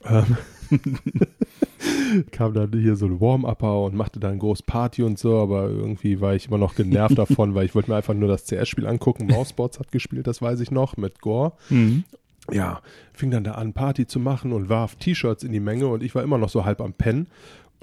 ähm, 0.05 0.37
kam 2.31 2.53
dann 2.53 2.71
hier 2.73 2.95
so 2.95 3.05
ein 3.05 3.19
Warm-Upper 3.19 3.81
und 3.81 3.95
machte 3.95 4.19
dann 4.19 4.39
groß 4.39 4.63
Party 4.63 5.03
und 5.03 5.19
so, 5.19 5.39
aber 5.39 5.69
irgendwie 5.69 6.21
war 6.21 6.35
ich 6.35 6.47
immer 6.47 6.57
noch 6.57 6.75
genervt 6.75 7.17
davon, 7.17 7.55
weil 7.55 7.65
ich 7.65 7.75
wollte 7.75 7.91
mir 7.91 7.97
einfach 7.97 8.13
nur 8.13 8.29
das 8.29 8.45
CS-Spiel 8.45 8.87
angucken. 8.87 9.27
Mousebots 9.27 9.79
hat 9.79 9.91
gespielt, 9.91 10.27
das 10.27 10.41
weiß 10.41 10.59
ich 10.59 10.71
noch, 10.71 10.97
mit 10.97 11.21
Gore. 11.21 11.53
Mhm. 11.69 12.03
Ja, 12.51 12.81
fing 13.13 13.31
dann 13.31 13.45
da 13.45 13.53
an, 13.53 13.71
Party 13.71 14.05
zu 14.05 14.19
machen 14.19 14.51
und 14.51 14.67
warf 14.67 14.95
T-Shirts 14.95 15.43
in 15.43 15.53
die 15.53 15.61
Menge 15.61 15.87
und 15.87 16.03
ich 16.03 16.13
war 16.13 16.23
immer 16.23 16.37
noch 16.37 16.49
so 16.49 16.65
halb 16.65 16.81
am 16.81 16.93
Pennen. 16.93 17.27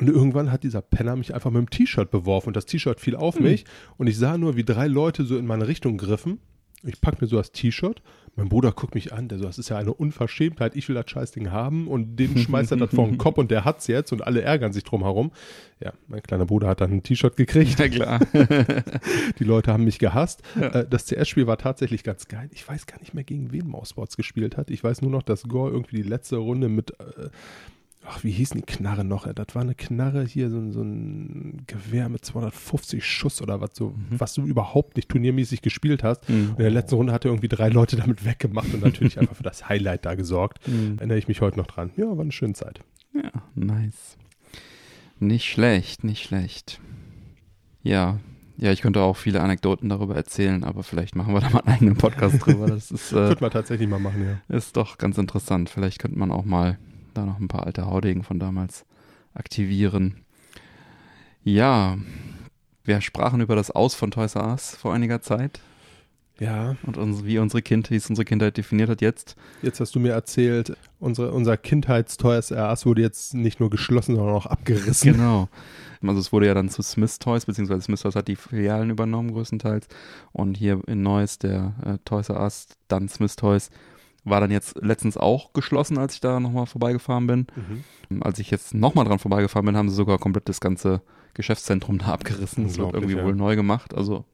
Und 0.00 0.08
irgendwann 0.08 0.50
hat 0.50 0.62
dieser 0.64 0.80
Penner 0.82 1.14
mich 1.16 1.34
einfach 1.34 1.50
mit 1.50 1.58
dem 1.60 1.70
T-Shirt 1.70 2.10
beworfen 2.10 2.48
und 2.48 2.56
das 2.56 2.66
T-Shirt 2.66 3.00
fiel 3.00 3.16
auf 3.16 3.36
Hm. 3.36 3.42
mich 3.44 3.64
und 3.98 4.06
ich 4.06 4.16
sah 4.18 4.38
nur, 4.38 4.56
wie 4.56 4.64
drei 4.64 4.86
Leute 4.86 5.24
so 5.24 5.36
in 5.36 5.46
meine 5.46 5.68
Richtung 5.68 5.98
griffen 5.98 6.38
Ich 6.82 7.00
packe 7.00 7.18
mir 7.20 7.26
so 7.28 7.36
das 7.36 7.52
T-Shirt. 7.52 8.00
Mein 8.36 8.48
Bruder 8.48 8.70
guckt 8.72 8.94
mich 8.94 9.12
an, 9.12 9.28
der 9.28 9.38
so, 9.38 9.44
das 9.44 9.58
ist 9.58 9.68
ja 9.68 9.76
eine 9.76 9.92
Unverschämtheit, 9.92 10.74
ich 10.76 10.88
will 10.88 10.94
das 10.94 11.10
Scheißding 11.10 11.50
haben 11.50 11.88
und 11.88 12.16
dem 12.16 12.38
schmeißt 12.38 12.70
er 12.70 12.76
das 12.78 12.94
vor 12.94 13.06
den 13.06 13.18
Kopf 13.24 13.36
und 13.38 13.50
der 13.50 13.64
hat's 13.66 13.88
jetzt 13.88 14.12
und 14.12 14.22
alle 14.26 14.40
ärgern 14.40 14.72
sich 14.72 14.84
drum 14.84 15.02
herum. 15.02 15.32
Ja, 15.80 15.92
mein 16.06 16.22
kleiner 16.22 16.46
Bruder 16.46 16.68
hat 16.68 16.80
dann 16.80 16.92
ein 16.92 17.02
T-Shirt 17.02 17.36
gekriegt. 17.36 17.78
Ja, 17.78 17.88
klar. 17.88 18.20
Die 19.38 19.44
Leute 19.44 19.72
haben 19.72 19.84
mich 19.84 19.98
gehasst. 19.98 20.42
Ja. 20.58 20.68
Äh, 20.68 20.86
Das 20.88 21.06
CS-Spiel 21.06 21.46
war 21.46 21.58
tatsächlich 21.58 22.04
ganz 22.04 22.28
geil. 22.28 22.48
Ich 22.52 22.66
weiß 22.66 22.86
gar 22.86 22.98
nicht 23.00 23.12
mehr, 23.14 23.24
gegen 23.24 23.52
wen 23.52 23.66
Mousesports 23.66 24.16
gespielt 24.16 24.56
hat. 24.56 24.70
Ich 24.70 24.82
weiß 24.82 25.02
nur 25.02 25.10
noch, 25.10 25.22
dass 25.22 25.42
Gore 25.42 25.72
irgendwie 25.72 25.96
die 25.96 26.08
letzte 26.08 26.36
Runde 26.36 26.68
mit, 26.68 26.92
äh, 27.00 27.28
ach, 28.06 28.24
wie 28.24 28.30
hieß 28.30 28.50
denn 28.50 28.62
die 28.66 28.72
Knarre 28.72 29.04
noch? 29.04 29.32
Das 29.32 29.54
war 29.54 29.62
eine 29.62 29.74
Knarre 29.74 30.24
hier, 30.24 30.50
so, 30.50 30.56
ein- 30.58 30.72
so 30.72 30.82
ein 30.82 31.62
Gewehr 31.66 32.08
mit 32.08 32.24
250 32.24 33.04
Schuss 33.04 33.40
oder 33.42 33.60
was 33.60 33.70
so, 33.74 33.94
was 34.10 34.34
du 34.34 34.42
überhaupt 34.44 34.96
nicht 34.96 35.08
turniermäßig 35.08 35.62
gespielt 35.62 36.02
hast. 36.02 36.28
Mhm. 36.28 36.50
Und 36.50 36.58
in 36.58 36.64
der 36.64 36.70
letzten 36.70 36.96
Runde 36.96 37.12
hat 37.12 37.24
er 37.24 37.30
irgendwie 37.30 37.48
drei 37.48 37.68
Leute 37.68 37.96
damit 37.96 38.24
weggemacht 38.24 38.72
und 38.74 38.82
natürlich 38.82 39.18
einfach 39.18 39.36
für 39.36 39.42
das 39.42 39.68
Highlight 39.68 40.04
da 40.06 40.14
gesorgt. 40.14 40.58
Mhm. 40.68 40.96
Erinnere 40.98 41.18
ich 41.18 41.28
mich 41.28 41.40
heute 41.40 41.58
noch 41.58 41.66
dran. 41.66 41.90
Ja, 41.96 42.06
war 42.16 42.20
eine 42.20 42.32
schöne 42.32 42.54
Zeit. 42.54 42.80
Ja, 43.14 43.30
nice. 43.54 44.16
Nicht 45.18 45.44
schlecht, 45.46 46.04
nicht 46.04 46.22
schlecht. 46.24 46.80
Ja, 47.82 48.18
ja, 48.56 48.72
ich 48.72 48.82
könnte 48.82 49.00
auch 49.00 49.16
viele 49.16 49.40
Anekdoten 49.40 49.88
darüber 49.88 50.14
erzählen, 50.16 50.64
aber 50.64 50.82
vielleicht 50.82 51.16
machen 51.16 51.32
wir 51.34 51.40
da 51.40 51.48
mal 51.50 51.60
einen 51.60 51.74
eigenen 51.74 51.96
Podcast 51.96 52.44
drüber. 52.44 52.66
Das 52.66 52.90
ist, 52.90 53.10
äh, 53.12 53.14
Könnte 53.28 53.42
man 53.42 53.50
tatsächlich 53.50 53.88
mal 53.88 53.98
machen, 54.00 54.22
ja. 54.48 54.56
ist 54.56 54.76
doch 54.76 54.98
ganz 54.98 55.16
interessant. 55.18 55.70
Vielleicht 55.70 55.98
könnte 55.98 56.18
man 56.18 56.30
auch 56.30 56.44
mal 56.44 56.78
da 57.14 57.26
noch 57.26 57.38
ein 57.38 57.48
paar 57.48 57.66
alte 57.66 57.86
Haudegen 57.86 58.22
von 58.22 58.38
damals 58.38 58.84
aktivieren. 59.34 60.24
Ja, 61.44 61.98
wir 62.84 63.00
sprachen 63.00 63.40
über 63.40 63.56
das 63.56 63.70
Aus 63.70 63.94
von 63.94 64.10
Toys 64.10 64.34
R 64.34 64.48
Us 64.48 64.74
vor 64.74 64.92
einiger 64.92 65.20
Zeit 65.22 65.60
Ja, 66.40 66.76
und 66.84 66.96
uns, 66.96 67.24
wie 67.24 67.38
unsere 67.38 67.60
Kind, 67.60 67.90
wie 67.90 67.96
es 67.96 68.08
unsere 68.08 68.24
Kindheit 68.24 68.56
definiert 68.56 68.88
hat 68.88 69.02
jetzt. 69.02 69.36
Jetzt 69.60 69.78
hast 69.78 69.94
du 69.94 70.00
mir 70.00 70.12
erzählt, 70.12 70.74
unsere, 70.98 71.32
unser 71.32 71.58
Kindheitsteuers 71.58 72.50
RAs 72.50 72.86
wurde 72.86 73.02
jetzt 73.02 73.34
nicht 73.34 73.60
nur 73.60 73.68
geschlossen, 73.68 74.16
sondern 74.16 74.34
auch 74.34 74.46
abgerissen. 74.46 75.12
Genau. 75.12 75.50
Also 76.02 76.18
es 76.18 76.32
wurde 76.32 76.46
ja 76.46 76.54
dann 76.54 76.70
zu 76.70 76.80
Smith 76.80 77.18
Toys, 77.18 77.44
beziehungsweise 77.44 77.82
Smith 77.82 78.00
Toys 78.00 78.16
hat 78.16 78.26
die 78.26 78.36
Filialen 78.36 78.88
übernommen 78.88 79.32
größtenteils. 79.32 79.86
Und 80.32 80.56
hier 80.56 80.80
in 80.86 81.02
Neuss, 81.02 81.38
der 81.38 81.74
äh, 81.84 81.98
Toys 82.06 82.30
R 82.30 82.40
Us, 82.40 82.68
dann 82.88 83.10
Smith 83.10 83.36
Toys, 83.36 83.70
war 84.24 84.40
dann 84.40 84.50
jetzt 84.50 84.76
letztens 84.82 85.16
auch 85.16 85.52
geschlossen, 85.52 85.98
als 85.98 86.14
ich 86.14 86.20
da 86.20 86.40
nochmal 86.40 86.66
vorbeigefahren 86.66 87.26
bin. 87.26 87.46
Mhm. 88.08 88.22
Als 88.22 88.38
ich 88.38 88.50
jetzt 88.50 88.74
nochmal 88.74 89.04
dran 89.04 89.18
vorbeigefahren 89.18 89.66
bin, 89.66 89.76
haben 89.76 89.88
sie 89.88 89.94
sogar 89.94 90.18
komplett 90.18 90.48
das 90.48 90.60
ganze 90.60 91.02
Geschäftszentrum 91.34 91.98
da 91.98 92.06
abgerissen. 92.06 92.64
Das 92.64 92.78
wird 92.78 92.94
irgendwie 92.94 93.16
ja. 93.16 93.24
wohl 93.24 93.34
neu 93.34 93.56
gemacht, 93.56 93.94
also 93.94 94.24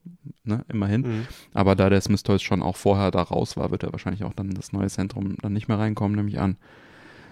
ne, 0.44 0.64
immerhin. 0.68 1.02
Mhm. 1.02 1.26
Aber 1.52 1.76
da 1.76 1.90
der 1.90 2.00
Smith 2.00 2.22
Toys 2.22 2.42
schon 2.42 2.62
auch 2.62 2.76
vorher 2.76 3.10
da 3.10 3.22
raus 3.22 3.56
war, 3.56 3.70
wird 3.70 3.82
er 3.82 3.92
wahrscheinlich 3.92 4.24
auch 4.24 4.32
dann 4.32 4.50
das 4.50 4.72
neue 4.72 4.88
Zentrum 4.88 5.36
dann 5.42 5.52
nicht 5.52 5.68
mehr 5.68 5.78
reinkommen, 5.78 6.16
nehme 6.16 6.28
ich 6.28 6.40
an. 6.40 6.56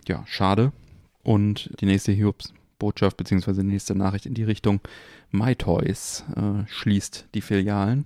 Ja, 0.07 0.23
schade. 0.27 0.73
Und 1.23 1.71
die 1.81 1.87
nächste 1.87 2.13
Hiobs-Botschaft 2.13 3.17
beziehungsweise 3.17 3.63
die 3.63 3.69
nächste 3.69 3.95
Nachricht 3.95 4.27
in 4.27 4.35
die 4.35 4.45
Richtung 4.45 4.81
MyToys 5.31 6.25
äh, 6.37 6.67
schließt 6.67 7.29
die 7.35 7.41
Filialen. 7.41 8.05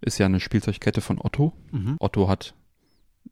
Ist 0.00 0.18
ja 0.18 0.26
eine 0.26 0.40
Spielzeugkette 0.40 1.00
von 1.00 1.18
Otto. 1.20 1.52
Mhm. 1.70 1.96
Otto 1.98 2.28
hat 2.28 2.54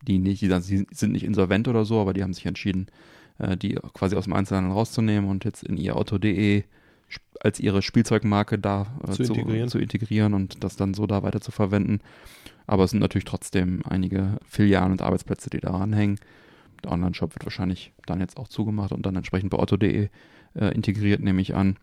die 0.06 0.18
nicht, 0.18 0.42
die 0.42 0.48
sind 0.48 1.12
nicht 1.12 1.24
insolvent 1.24 1.68
oder 1.68 1.84
so, 1.84 2.00
aber 2.00 2.12
die 2.12 2.22
haben 2.22 2.34
sich 2.34 2.46
entschieden, 2.46 2.86
äh, 3.38 3.56
die 3.56 3.74
quasi 3.94 4.16
aus 4.16 4.24
dem 4.24 4.32
Einzelhandel 4.34 4.72
rauszunehmen 4.72 5.28
und 5.30 5.44
jetzt 5.44 5.62
in 5.64 5.76
ihr 5.76 5.96
Otto.de 5.96 6.64
sp- 7.10 7.24
als 7.40 7.60
ihre 7.60 7.82
Spielzeugmarke 7.82 8.58
da 8.58 8.86
äh, 9.06 9.12
Zu 9.12 9.22
integrieren. 9.24 9.68
zu 9.68 9.78
integrieren 9.78 10.34
und 10.34 10.62
das 10.62 10.76
dann 10.76 10.94
so 10.94 11.06
da 11.06 11.22
weiter 11.22 11.40
zu 11.40 11.50
verwenden. 11.52 12.00
Aber 12.66 12.84
es 12.84 12.90
sind 12.92 13.00
natürlich 13.00 13.24
trotzdem 13.26 13.82
einige 13.88 14.38
Filialen 14.48 14.92
und 14.92 15.02
Arbeitsplätze, 15.02 15.50
die 15.50 15.60
daran 15.60 15.92
hängen. 15.92 16.18
Der 16.82 16.92
Online-Shop 16.92 17.34
wird 17.34 17.44
wahrscheinlich 17.44 17.92
dann 18.06 18.20
jetzt 18.20 18.38
auch 18.38 18.48
zugemacht 18.48 18.92
und 18.92 19.04
dann 19.04 19.16
entsprechend 19.16 19.50
bei 19.50 19.58
Otto.de 19.58 20.08
äh, 20.54 20.74
integriert, 20.74 21.20
nehme 21.20 21.40
ich 21.42 21.54
an. 21.54 21.76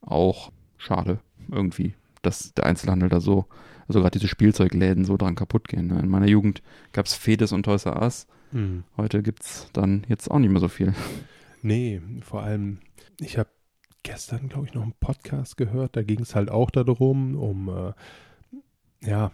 Auch 0.00 0.52
schade 0.78 1.18
irgendwie, 1.50 1.94
dass 2.22 2.52
der 2.54 2.64
Einzelhandel 2.66 3.08
da 3.08 3.20
so, 3.20 3.46
also 3.88 4.00
gerade 4.00 4.18
diese 4.18 4.28
Spielzeugläden 4.28 5.04
so 5.04 5.16
dran 5.16 5.34
kaputt 5.34 5.66
gehen. 5.68 5.86
ne? 5.88 5.98
In 6.00 6.08
meiner 6.08 6.28
Jugend 6.28 6.62
gab 6.92 7.06
es 7.06 7.14
Fedes 7.14 7.52
und 7.52 7.64
Toys 7.64 7.86
R 7.86 8.00
Us. 8.02 8.26
Mhm. 8.52 8.84
Heute 8.96 9.22
gibt 9.22 9.42
es 9.42 9.68
dann 9.72 10.04
jetzt 10.08 10.30
auch 10.30 10.38
nicht 10.38 10.50
mehr 10.50 10.60
so 10.60 10.68
viel. 10.68 10.94
Nee, 11.62 12.00
vor 12.22 12.42
allem, 12.42 12.78
ich 13.20 13.36
habe 13.38 13.48
gestern, 14.04 14.48
glaube 14.48 14.66
ich, 14.66 14.74
noch 14.74 14.82
einen 14.82 14.94
Podcast 15.00 15.56
gehört, 15.56 15.96
da 15.96 16.02
ging 16.02 16.20
es 16.20 16.34
halt 16.34 16.50
auch 16.50 16.70
darum, 16.70 17.34
um, 17.36 17.68
äh, 17.68 17.92
ja, 19.08 19.32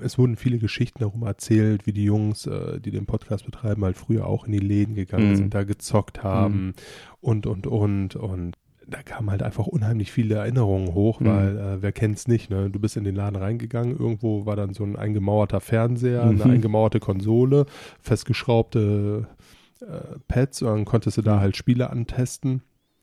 es 0.00 0.16
wurden 0.16 0.36
viele 0.36 0.58
Geschichten 0.58 1.00
darum 1.00 1.22
erzählt, 1.24 1.86
wie 1.86 1.92
die 1.92 2.04
Jungs, 2.04 2.46
äh, 2.46 2.80
die 2.80 2.92
den 2.92 3.04
Podcast 3.06 3.44
betreiben, 3.44 3.84
halt 3.84 3.96
früher 3.96 4.26
auch 4.26 4.46
in 4.46 4.52
die 4.52 4.58
Läden 4.58 4.94
gegangen 4.94 5.30
Mhm. 5.32 5.36
sind, 5.36 5.54
da 5.54 5.64
gezockt 5.64 6.22
haben 6.22 6.74
und, 7.20 7.46
und, 7.46 7.66
und, 7.66 8.14
und 8.16 8.54
da 8.90 9.02
kamen 9.02 9.30
halt 9.30 9.42
einfach 9.42 9.66
unheimlich 9.66 10.12
viele 10.12 10.34
Erinnerungen 10.36 10.94
hoch, 10.94 11.20
Mhm. 11.20 11.26
weil 11.26 11.58
äh, 11.58 11.82
wer 11.82 11.92
kennt's 11.92 12.28
nicht, 12.28 12.50
ne? 12.50 12.68
Du 12.70 12.78
bist 12.80 12.96
in 12.96 13.04
den 13.04 13.14
Laden 13.14 13.36
reingegangen, 13.36 13.96
irgendwo 13.98 14.46
war 14.46 14.56
dann 14.56 14.74
so 14.74 14.84
ein 14.84 14.96
eingemauerter 14.96 15.60
Fernseher, 15.60 16.24
Mhm. 16.26 16.42
eine 16.42 16.52
eingemauerte 16.52 17.00
Konsole, 17.00 17.66
festgeschraubte 18.00 19.26
äh, 19.82 20.18
Pads 20.28 20.62
und 20.62 20.68
dann 20.68 20.84
konntest 20.84 21.16
du 21.16 21.22
da 21.22 21.40
halt 21.40 21.56
Spiele 21.56 21.90
antesten. 21.90 22.62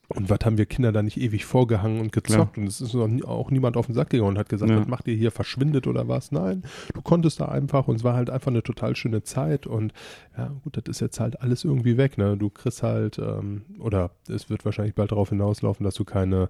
Und 0.09 0.29
was 0.29 0.39
haben 0.45 0.57
wir 0.57 0.65
Kinder 0.65 0.93
da 0.93 1.03
nicht 1.03 1.17
ewig 1.19 1.43
vorgehangen 1.45 1.99
und 1.99 2.13
gezockt? 2.13 2.57
Und 2.57 2.65
es 2.65 2.79
ist 2.79 2.95
auch, 2.95 3.07
nie- 3.07 3.23
auch 3.25 3.51
niemand 3.51 3.75
auf 3.75 3.87
den 3.87 3.95
Sack 3.95 4.09
gegangen 4.11 4.29
und 4.29 4.37
hat 4.37 4.47
gesagt, 4.47 4.71
Ja. 4.71 4.79
was 4.79 4.87
macht 4.87 5.05
ihr 5.07 5.15
hier, 5.15 5.31
verschwindet 5.31 5.85
oder 5.85 6.07
was? 6.07 6.31
Nein, 6.31 6.63
du 6.93 7.01
konntest 7.01 7.41
da 7.41 7.45
einfach 7.49 7.89
und 7.89 7.95
es 7.97 8.03
war 8.05 8.13
halt 8.15 8.29
einfach 8.29 8.47
eine 8.51 8.63
total 8.63 8.95
schöne 8.95 9.23
Zeit. 9.23 9.67
Und 9.67 9.91
ja, 10.37 10.51
gut, 10.63 10.77
das 10.77 10.83
ist 10.87 11.01
jetzt 11.01 11.19
halt 11.19 11.41
alles 11.41 11.65
irgendwie 11.65 11.97
weg. 11.97 12.17
Ne? 12.17 12.37
Du 12.37 12.49
kriegst 12.49 12.83
halt, 12.83 13.19
ähm, 13.19 13.63
oder 13.79 14.11
es 14.29 14.49
wird 14.49 14.63
wahrscheinlich 14.63 14.95
bald 14.95 15.11
darauf 15.11 15.29
hinauslaufen, 15.29 15.83
dass 15.83 15.95
du 15.95 16.05
keine 16.05 16.47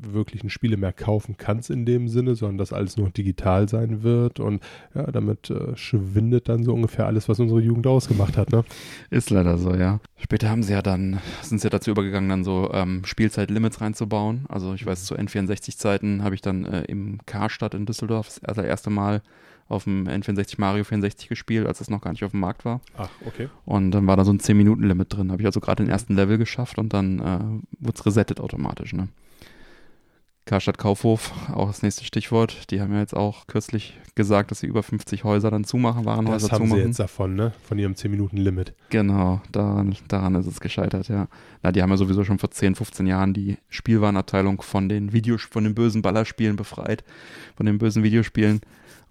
wirklichen 0.00 0.50
Spiele 0.50 0.76
mehr 0.76 0.92
kaufen 0.92 1.36
kannst 1.36 1.70
in 1.70 1.84
dem 1.84 2.08
Sinne, 2.08 2.34
sondern 2.34 2.58
dass 2.58 2.72
alles 2.72 2.96
nur 2.96 3.10
digital 3.10 3.68
sein 3.68 4.02
wird. 4.02 4.40
Und 4.40 4.62
ja, 4.94 5.10
damit 5.10 5.50
äh, 5.50 5.76
schwindet 5.76 6.48
dann 6.48 6.64
so 6.64 6.72
ungefähr 6.72 7.06
alles, 7.06 7.28
was 7.28 7.40
unsere 7.40 7.60
Jugend 7.60 7.86
ausgemacht 7.86 8.36
hat. 8.36 8.52
Ne? 8.52 8.64
Ist 9.10 9.30
leider 9.30 9.58
so, 9.58 9.74
ja. 9.74 10.00
Später 10.16 10.50
haben 10.50 10.62
sie 10.62 10.72
ja 10.72 10.82
dann, 10.82 11.20
sind 11.42 11.60
sie 11.60 11.66
ja 11.66 11.70
dazu 11.70 11.90
übergegangen, 11.90 12.28
dann 12.28 12.44
so 12.44 12.70
ähm, 12.72 13.02
Spielzeitlimits 13.04 13.80
reinzubauen. 13.80 14.46
Also 14.48 14.74
ich 14.74 14.86
weiß, 14.86 15.04
zu 15.04 15.16
N64-Zeiten 15.16 16.22
habe 16.22 16.34
ich 16.34 16.42
dann 16.42 16.64
äh, 16.64 16.82
im 16.84 17.18
Karstadt 17.26 17.74
in 17.74 17.86
Düsseldorf 17.86 18.40
das 18.42 18.58
erste 18.58 18.90
Mal 18.90 19.22
auf 19.68 19.84
dem 19.84 20.08
N64 20.08 20.54
Mario 20.58 20.82
64 20.84 21.28
gespielt, 21.28 21.66
als 21.66 21.80
es 21.80 21.90
noch 21.90 22.00
gar 22.00 22.12
nicht 22.12 22.24
auf 22.24 22.30
dem 22.30 22.40
Markt 22.40 22.64
war. 22.64 22.80
Ach, 22.96 23.10
okay. 23.26 23.48
Und 23.66 23.90
dann 23.90 24.06
war 24.06 24.16
da 24.16 24.24
so 24.24 24.32
ein 24.32 24.40
10-Minuten-Limit 24.40 25.14
drin. 25.14 25.30
Habe 25.30 25.42
ich 25.42 25.46
also 25.46 25.60
gerade 25.60 25.84
den 25.84 25.90
ersten 25.90 26.14
Level 26.14 26.38
geschafft 26.38 26.78
und 26.78 26.92
dann 26.94 27.18
äh, 27.18 27.84
wurde 27.84 27.98
es 27.98 28.06
resettet 28.06 28.40
automatisch. 28.40 28.94
Ne? 28.94 29.08
Karstadt 30.48 30.78
Kaufhof, 30.78 31.30
auch 31.52 31.66
das 31.66 31.82
nächste 31.82 32.04
Stichwort. 32.04 32.70
Die 32.70 32.80
haben 32.80 32.94
ja 32.94 33.00
jetzt 33.00 33.14
auch 33.14 33.46
kürzlich 33.46 33.98
gesagt, 34.14 34.50
dass 34.50 34.60
sie 34.60 34.66
über 34.66 34.82
50 34.82 35.22
Häuser 35.22 35.50
dann 35.50 35.64
zumachen, 35.64 36.06
Warenhäuser 36.06 36.48
Das 36.48 36.52
haben 36.52 36.64
sie 36.64 36.70
zumachen. 36.70 36.86
jetzt 36.86 37.00
davon, 37.00 37.34
ne? 37.34 37.52
Von 37.68 37.78
ihrem 37.78 37.92
10-Minuten-Limit. 37.92 38.72
Genau, 38.88 39.42
daran, 39.52 39.94
daran 40.08 40.34
ist 40.36 40.46
es 40.46 40.60
gescheitert, 40.60 41.08
ja. 41.08 41.28
Na, 41.62 41.70
die 41.70 41.82
haben 41.82 41.90
ja 41.90 41.98
sowieso 41.98 42.24
schon 42.24 42.38
vor 42.38 42.50
10, 42.50 42.76
15 42.76 43.06
Jahren 43.06 43.34
die 43.34 43.58
Spielwarenabteilung 43.68 44.62
von 44.62 44.88
den 44.88 45.12
Videos, 45.12 45.42
von 45.42 45.64
den 45.64 45.74
bösen 45.74 46.00
Ballerspielen 46.00 46.56
befreit, 46.56 47.04
von 47.54 47.66
den 47.66 47.76
bösen 47.76 48.02
Videospielen. 48.02 48.62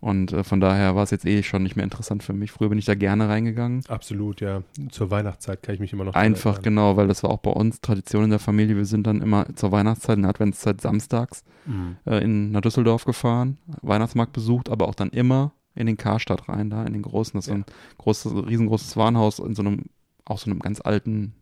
Und 0.08 0.32
äh, 0.32 0.46
von 0.46 0.62
daher 0.62 0.96
war 0.96 1.04
es 1.04 1.12
jetzt 1.12 1.26
eh 1.26 1.44
schon 1.44 1.64
nicht 1.64 1.76
mehr 1.76 1.84
interessant 1.84 2.24
für 2.24 2.32
mich. 2.32 2.54
Früher 2.54 2.70
bin 2.70 2.78
ich 2.78 2.86
da 2.86 2.96
gerne 2.96 3.28
reingegangen. 3.28 3.84
Absolut, 3.90 4.40
ja. 4.40 4.64
Zur 4.90 5.12
Weihnachtszeit 5.12 5.62
kann 5.62 5.76
ich 5.76 5.82
mich 5.82 5.92
immer 5.92 6.06
noch 6.06 6.14
Einfach, 6.16 6.62
genau, 6.62 6.96
weil 6.96 7.08
das 7.08 7.24
war 7.24 7.30
auch 7.30 7.40
bei 7.40 7.52
uns 7.52 7.82
Tradition 7.82 8.24
in 8.24 8.30
der 8.30 8.40
Familie. 8.40 8.78
Wir 8.78 8.86
sind 8.86 9.06
dann 9.06 9.22
immer 9.22 9.54
zur 9.56 9.74
Weihnachtszeit, 9.74 10.16
in 10.16 10.22
der 10.22 10.30
Adventszeit 10.30 10.80
samstags 10.80 11.44
Mhm. 11.66 11.98
äh, 12.06 12.24
in 12.24 12.52
nach 12.52 12.62
Düsseldorf 12.62 13.04
gefahren, 13.04 13.58
Weihnachtsmarkt 13.82 14.32
besucht, 14.32 14.70
aber 14.70 14.88
auch 14.88 14.96
dann 14.96 15.10
immer 15.10 15.52
in 15.76 15.86
den 15.86 15.98
Karstadt 15.98 16.48
rein, 16.48 16.70
da 16.70 16.86
in 16.86 16.94
den 16.94 17.02
großen, 17.02 17.34
das 17.38 17.48
ist 17.48 17.50
so 17.52 17.56
ein 17.56 17.66
großes, 17.98 18.34
riesengroßes 18.48 18.96
Warenhaus 18.96 19.40
in 19.40 19.54
so 19.56 19.62
einem, 19.64 19.84
auch 20.24 20.38
so 20.38 20.50
einem 20.50 20.60
ganz 20.60 20.80
alten 20.80 21.34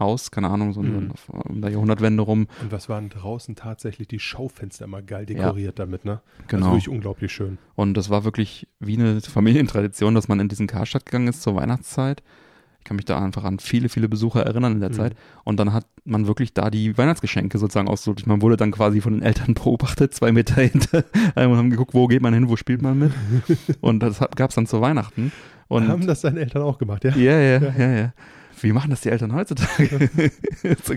Haus, 0.00 0.30
keine 0.30 0.48
Ahnung, 0.48 0.72
so 0.72 0.82
Mhm. 0.82 1.12
um 1.28 1.60
der 1.60 1.70
Jahrhundertwende 1.70 2.22
rum. 2.22 2.48
Und 2.62 2.72
was 2.72 2.88
waren 2.88 3.08
draußen 3.10 3.54
tatsächlich 3.54 4.08
die 4.08 4.18
Schaufenster 4.18 4.86
immer 4.86 5.02
geil 5.02 5.26
dekoriert 5.26 5.78
damit, 5.78 6.04
ne? 6.04 6.20
Also 6.38 6.44
Genau. 6.48 6.66
wirklich 6.72 6.88
unglaublich 6.88 7.32
schön. 7.32 7.58
Und 7.76 7.94
das 7.94 8.10
war 8.10 8.24
wirklich 8.24 8.66
wie 8.80 8.98
eine 8.98 9.20
Familientradition, 9.20 10.14
dass 10.14 10.26
man 10.28 10.40
in 10.40 10.48
diesen 10.48 10.66
Karstadt 10.66 11.06
gegangen 11.06 11.28
ist 11.28 11.42
zur 11.42 11.54
Weihnachtszeit. 11.54 12.22
Ich 12.78 12.84
kann 12.84 12.96
mich 12.96 13.04
da 13.04 13.22
einfach 13.22 13.44
an 13.44 13.58
viele, 13.58 13.90
viele 13.90 14.08
Besucher 14.08 14.42
erinnern 14.46 14.72
in 14.72 14.80
der 14.80 14.88
Mhm. 14.88 14.94
Zeit. 14.94 15.14
Und 15.44 15.60
dann 15.60 15.74
hat 15.74 15.84
man 16.06 16.26
wirklich 16.26 16.54
da 16.54 16.70
die 16.70 16.96
Weihnachtsgeschenke 16.96 17.58
sozusagen 17.58 17.88
ausgesucht. 17.88 18.26
Man 18.26 18.40
wurde 18.40 18.56
dann 18.56 18.70
quasi 18.70 19.02
von 19.02 19.12
den 19.12 19.20
Eltern 19.22 19.52
beobachtet, 19.54 20.14
zwei 20.14 20.32
Meter 20.32 20.62
hinter. 20.62 21.04
Und 21.34 21.56
haben 21.58 21.68
geguckt, 21.68 21.92
wo 21.92 22.06
geht 22.06 22.22
man 22.22 22.32
hin, 22.32 22.48
wo 22.48 22.56
spielt 22.56 22.80
man 22.80 22.98
mit. 22.98 23.12
Und 23.82 24.00
das 24.00 24.18
gab 24.34 24.48
es 24.48 24.54
dann 24.56 24.66
zu 24.66 24.80
Weihnachten. 24.80 25.30
Und 25.68 25.88
Haben 25.88 26.06
das 26.06 26.22
deine 26.22 26.40
Eltern 26.40 26.62
auch 26.62 26.78
gemacht, 26.78 27.04
ja? 27.04 27.14
ja, 27.14 27.38
ja, 27.38 27.60
ja, 27.78 27.90
ja. 27.92 28.12
Wie 28.62 28.72
machen 28.72 28.90
das 28.90 29.00
die 29.02 29.10
Eltern 29.10 29.34
heutzutage? 29.34 30.10
So. 30.84 30.94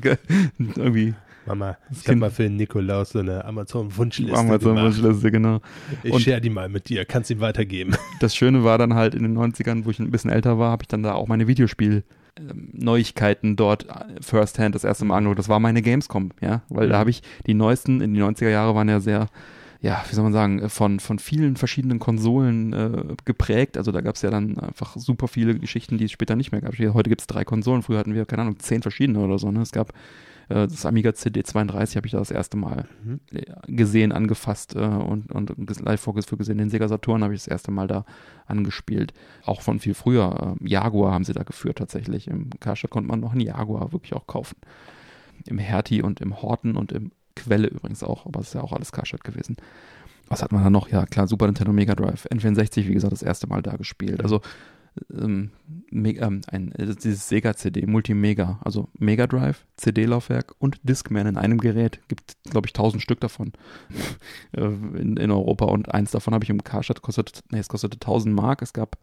Irgendwie 0.75 1.13
Mama, 1.45 1.77
ich 1.91 2.07
habe 2.07 2.15
mal 2.17 2.31
für 2.31 2.43
den 2.43 2.55
Nikolaus 2.55 3.09
so 3.09 3.19
eine 3.19 3.43
Amazon-Wunschliste 3.43 4.37
Amazon 4.37 4.75
gemacht. 4.75 4.95
Wunschliste, 4.97 5.29
genau. 5.31 5.59
Ich 6.01 6.13
Und- 6.13 6.21
share 6.21 6.39
die 6.39 6.49
mal 6.49 6.69
mit 6.69 6.87
dir, 6.87 7.03
kannst 7.05 7.29
ihn 7.31 7.41
weitergeben. 7.41 7.95
Das 8.21 8.33
Schöne 8.35 8.63
war 8.63 8.77
dann 8.77 8.93
halt 8.93 9.13
in 9.13 9.23
den 9.23 9.37
90ern, 9.37 9.83
wo 9.85 9.89
ich 9.89 9.99
ein 9.99 10.09
bisschen 10.09 10.31
älter 10.31 10.57
war, 10.57 10.71
habe 10.71 10.83
ich 10.83 10.87
dann 10.87 11.03
da 11.03 11.11
auch 11.13 11.27
meine 11.27 11.45
Videospiel-Neuigkeiten 11.47 13.55
dort 13.57 13.89
äh, 13.89 13.93
firsthand 14.21 14.73
das 14.75 14.83
erste 14.85 15.03
Mal 15.05 15.17
angeguckt. 15.17 15.39
Das 15.39 15.49
war 15.49 15.59
meine 15.59 15.81
Gamescom, 15.81 16.31
ja, 16.41 16.61
weil 16.69 16.87
da 16.89 16.95
Mhm. 16.95 16.99
habe 16.99 17.09
ich 17.09 17.21
die 17.45 17.53
neuesten, 17.53 17.99
in 18.01 18.13
die 18.13 18.21
90er 18.21 18.49
Jahre 18.49 18.73
waren 18.75 18.87
ja 18.89 18.99
sehr, 19.01 19.27
ja, 19.83 20.01
wie 20.09 20.15
soll 20.15 20.23
man 20.23 20.31
sagen, 20.31 20.59
äh, 20.59 20.69
von, 20.69 20.99
von 21.01 21.19
vielen 21.19 21.57
verschiedenen 21.57 21.99
Konsolen 21.99 22.71
äh, 22.71 23.15
geprägt. 23.25 23.77
Also 23.77 23.91
da 23.91 23.99
gab 23.99 24.15
es 24.15 24.21
ja 24.21 24.31
dann 24.31 24.57
einfach 24.57 24.95
super 24.95 25.27
viele 25.27 25.59
Geschichten, 25.59 25.97
die 25.97 26.05
es 26.05 26.11
später 26.11 26.37
nicht 26.37 26.53
mehr 26.53 26.61
gab. 26.61 26.73
Heute 26.79 27.09
gibt 27.09 27.21
es 27.21 27.27
drei 27.27 27.43
Konsolen, 27.43 27.83
früher 27.83 27.99
hatten 27.99 28.15
wir, 28.15 28.25
keine 28.25 28.43
Ahnung, 28.43 28.59
zehn 28.59 28.81
verschiedene 28.81 29.19
oder 29.19 29.37
so. 29.37 29.51
Ne? 29.51 29.61
Es 29.61 29.73
gab 29.73 29.89
äh, 30.47 30.67
das 30.67 30.85
Amiga 30.85 31.09
CD32, 31.09 31.97
habe 31.97 32.07
ich 32.07 32.13
da 32.13 32.19
das 32.19 32.31
erste 32.31 32.55
Mal 32.55 32.87
Mhm. 33.03 33.19
gesehen, 33.67 34.13
angefasst 34.13 34.73
äh, 34.73 34.79
und, 34.79 35.33
und 35.33 35.79
live 35.81 35.99
vorgeführt 35.99 36.39
gesehen. 36.39 36.59
Den 36.59 36.69
Sega 36.69 36.87
Saturn 36.87 37.21
habe 37.21 37.33
ich 37.33 37.41
das 37.41 37.49
erste 37.49 37.71
Mal 37.71 37.87
da 37.87 38.05
angespielt. 38.45 39.13
Auch 39.43 39.61
von 39.61 39.79
viel 39.79 39.95
früher. 39.95 40.55
Ähm, 40.61 40.65
Jaguar 40.65 41.11
haben 41.11 41.25
sie 41.25 41.33
da 41.33 41.43
geführt 41.43 41.79
tatsächlich. 41.79 42.29
Im 42.29 42.51
Karstadt 42.61 42.91
konnte 42.91 43.09
man 43.09 43.19
noch 43.19 43.33
einen 43.33 43.41
Jaguar 43.41 43.91
wirklich 43.91 44.13
auch 44.13 44.27
kaufen. 44.27 44.55
Im 45.45 45.57
Hertie 45.57 46.01
und 46.01 46.21
im 46.21 46.41
Horten 46.41 46.77
und 46.77 46.93
im 46.93 47.11
Quelle 47.35 47.67
übrigens 47.67 48.03
auch, 48.03 48.25
aber 48.25 48.41
es 48.41 48.47
ist 48.47 48.53
ja 48.53 48.61
auch 48.61 48.73
alles 48.73 48.91
Karstadt 48.91 49.23
gewesen. 49.23 49.57
Was 50.27 50.41
hat 50.41 50.51
man 50.51 50.63
da 50.63 50.69
noch? 50.69 50.89
Ja, 50.89 51.05
klar, 51.05 51.27
Super 51.27 51.45
Nintendo 51.45 51.73
Mega 51.73 51.95
Drive. 51.95 52.25
N64, 52.27 52.87
wie 52.87 52.93
gesagt, 52.93 53.13
das 53.13 53.23
erste 53.23 53.47
Mal 53.47 53.61
da 53.61 53.75
gespielt. 53.75 54.21
Also 54.21 54.41
ähm, 55.11 55.51
ähm, 55.91 56.41
ein, 56.47 56.71
äh, 56.73 56.95
dieses 56.95 57.27
Sega 57.27 57.55
CD, 57.55 57.85
Multimega, 57.85 58.59
also 58.63 58.89
Mega 58.97 59.27
Drive, 59.27 59.65
CD-Laufwerk 59.77 60.53
und 60.59 60.79
Discman 60.83 61.27
in 61.27 61.37
einem 61.37 61.57
Gerät. 61.57 61.99
Gibt, 62.07 62.37
glaube 62.49 62.67
ich, 62.67 62.73
1000 62.73 63.01
Stück 63.01 63.19
davon 63.19 63.53
äh, 64.53 64.61
in, 64.63 65.17
in 65.17 65.31
Europa 65.31 65.65
und 65.65 65.93
eins 65.93 66.11
davon 66.11 66.33
habe 66.33 66.43
ich 66.43 66.49
im 66.49 66.63
Karstadt 66.63 67.01
kostet, 67.01 67.43
nee, 67.51 67.59
es 67.59 67.69
kostete 67.69 67.95
1000 67.95 68.35
Mark. 68.35 68.61
Es 68.61 68.73
gab, 68.73 68.97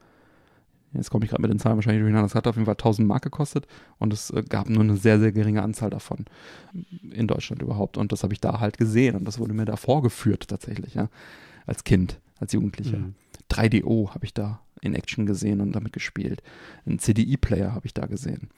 jetzt 0.93 1.11
komme 1.11 1.25
ich 1.25 1.31
gerade 1.31 1.43
mit 1.43 1.51
den 1.51 1.59
Zahlen 1.59 1.77
wahrscheinlich 1.77 2.03
durcheinander, 2.03 2.27
es 2.27 2.35
hat 2.35 2.47
auf 2.47 2.57
jeden 2.57 2.67
Fall 2.67 2.75
1000 2.75 3.07
Mark 3.07 3.23
gekostet 3.23 3.67
und 3.99 4.13
es 4.13 4.31
äh, 4.31 4.43
gab 4.49 4.69
nur 4.69 4.83
eine 4.83 4.97
sehr, 4.97 5.19
sehr 5.21 5.33
geringe 5.33 5.63
Anzahl 5.63 5.91
davon 5.91 6.27
in 7.11 7.27
Deutschland 7.27 7.63
überhaupt 7.63 7.97
und 7.97 8.13
das 8.13 8.23
habe 8.23 8.33
ich 8.33 8.41
da 8.41 8.61
halt 8.61 8.79
gesehen 8.79 9.17
und 9.17 9.27
das 9.27 9.39
wurde 9.39 9.55
mir 9.55 9.65
da 9.65 9.77
vorgeführt 9.77 10.49
tatsächlich, 10.49 10.95
ja, 10.95 11.09
als 11.67 11.85
Kind, 11.85 12.21
als 12.39 12.53
Jugendlicher. 12.53 12.99
Mhm. 12.99 13.15
3DO 13.51 14.15
habe 14.15 14.25
ich 14.25 14.35
da 14.35 14.61
in 14.81 14.95
Action 14.95 15.27
gesehen 15.27 15.61
und 15.61 15.73
damit 15.73 15.93
gespielt. 15.93 16.43
Ein 16.87 16.99
CDI-Player 16.99 17.75
habe 17.75 17.87
ich 17.87 17.95
da 17.95 18.07
gesehen. 18.07 18.49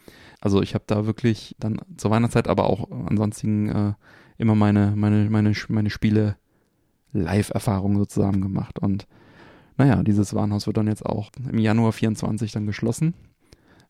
Also 0.40 0.62
ich 0.62 0.74
habe 0.74 0.84
da 0.86 1.06
wirklich 1.06 1.56
dann 1.58 1.80
zur 1.96 2.10
Weihnachtszeit, 2.10 2.48
aber 2.48 2.64
auch 2.64 2.90
ansonsten 2.90 3.68
äh, 3.68 3.92
immer 4.38 4.54
meine, 4.54 4.92
meine, 4.96 5.28
meine, 5.30 5.52
meine 5.68 5.90
Spiele 5.90 6.36
Live-Erfahrungen 7.12 7.98
sozusagen 7.98 8.40
gemacht. 8.40 8.78
Und 8.78 9.06
naja, 9.86 10.02
dieses 10.02 10.32
Warenhaus 10.34 10.66
wird 10.66 10.76
dann 10.76 10.86
jetzt 10.86 11.04
auch 11.04 11.30
im 11.50 11.58
Januar 11.58 11.92
24 11.92 12.52
dann 12.52 12.66
geschlossen. 12.66 13.14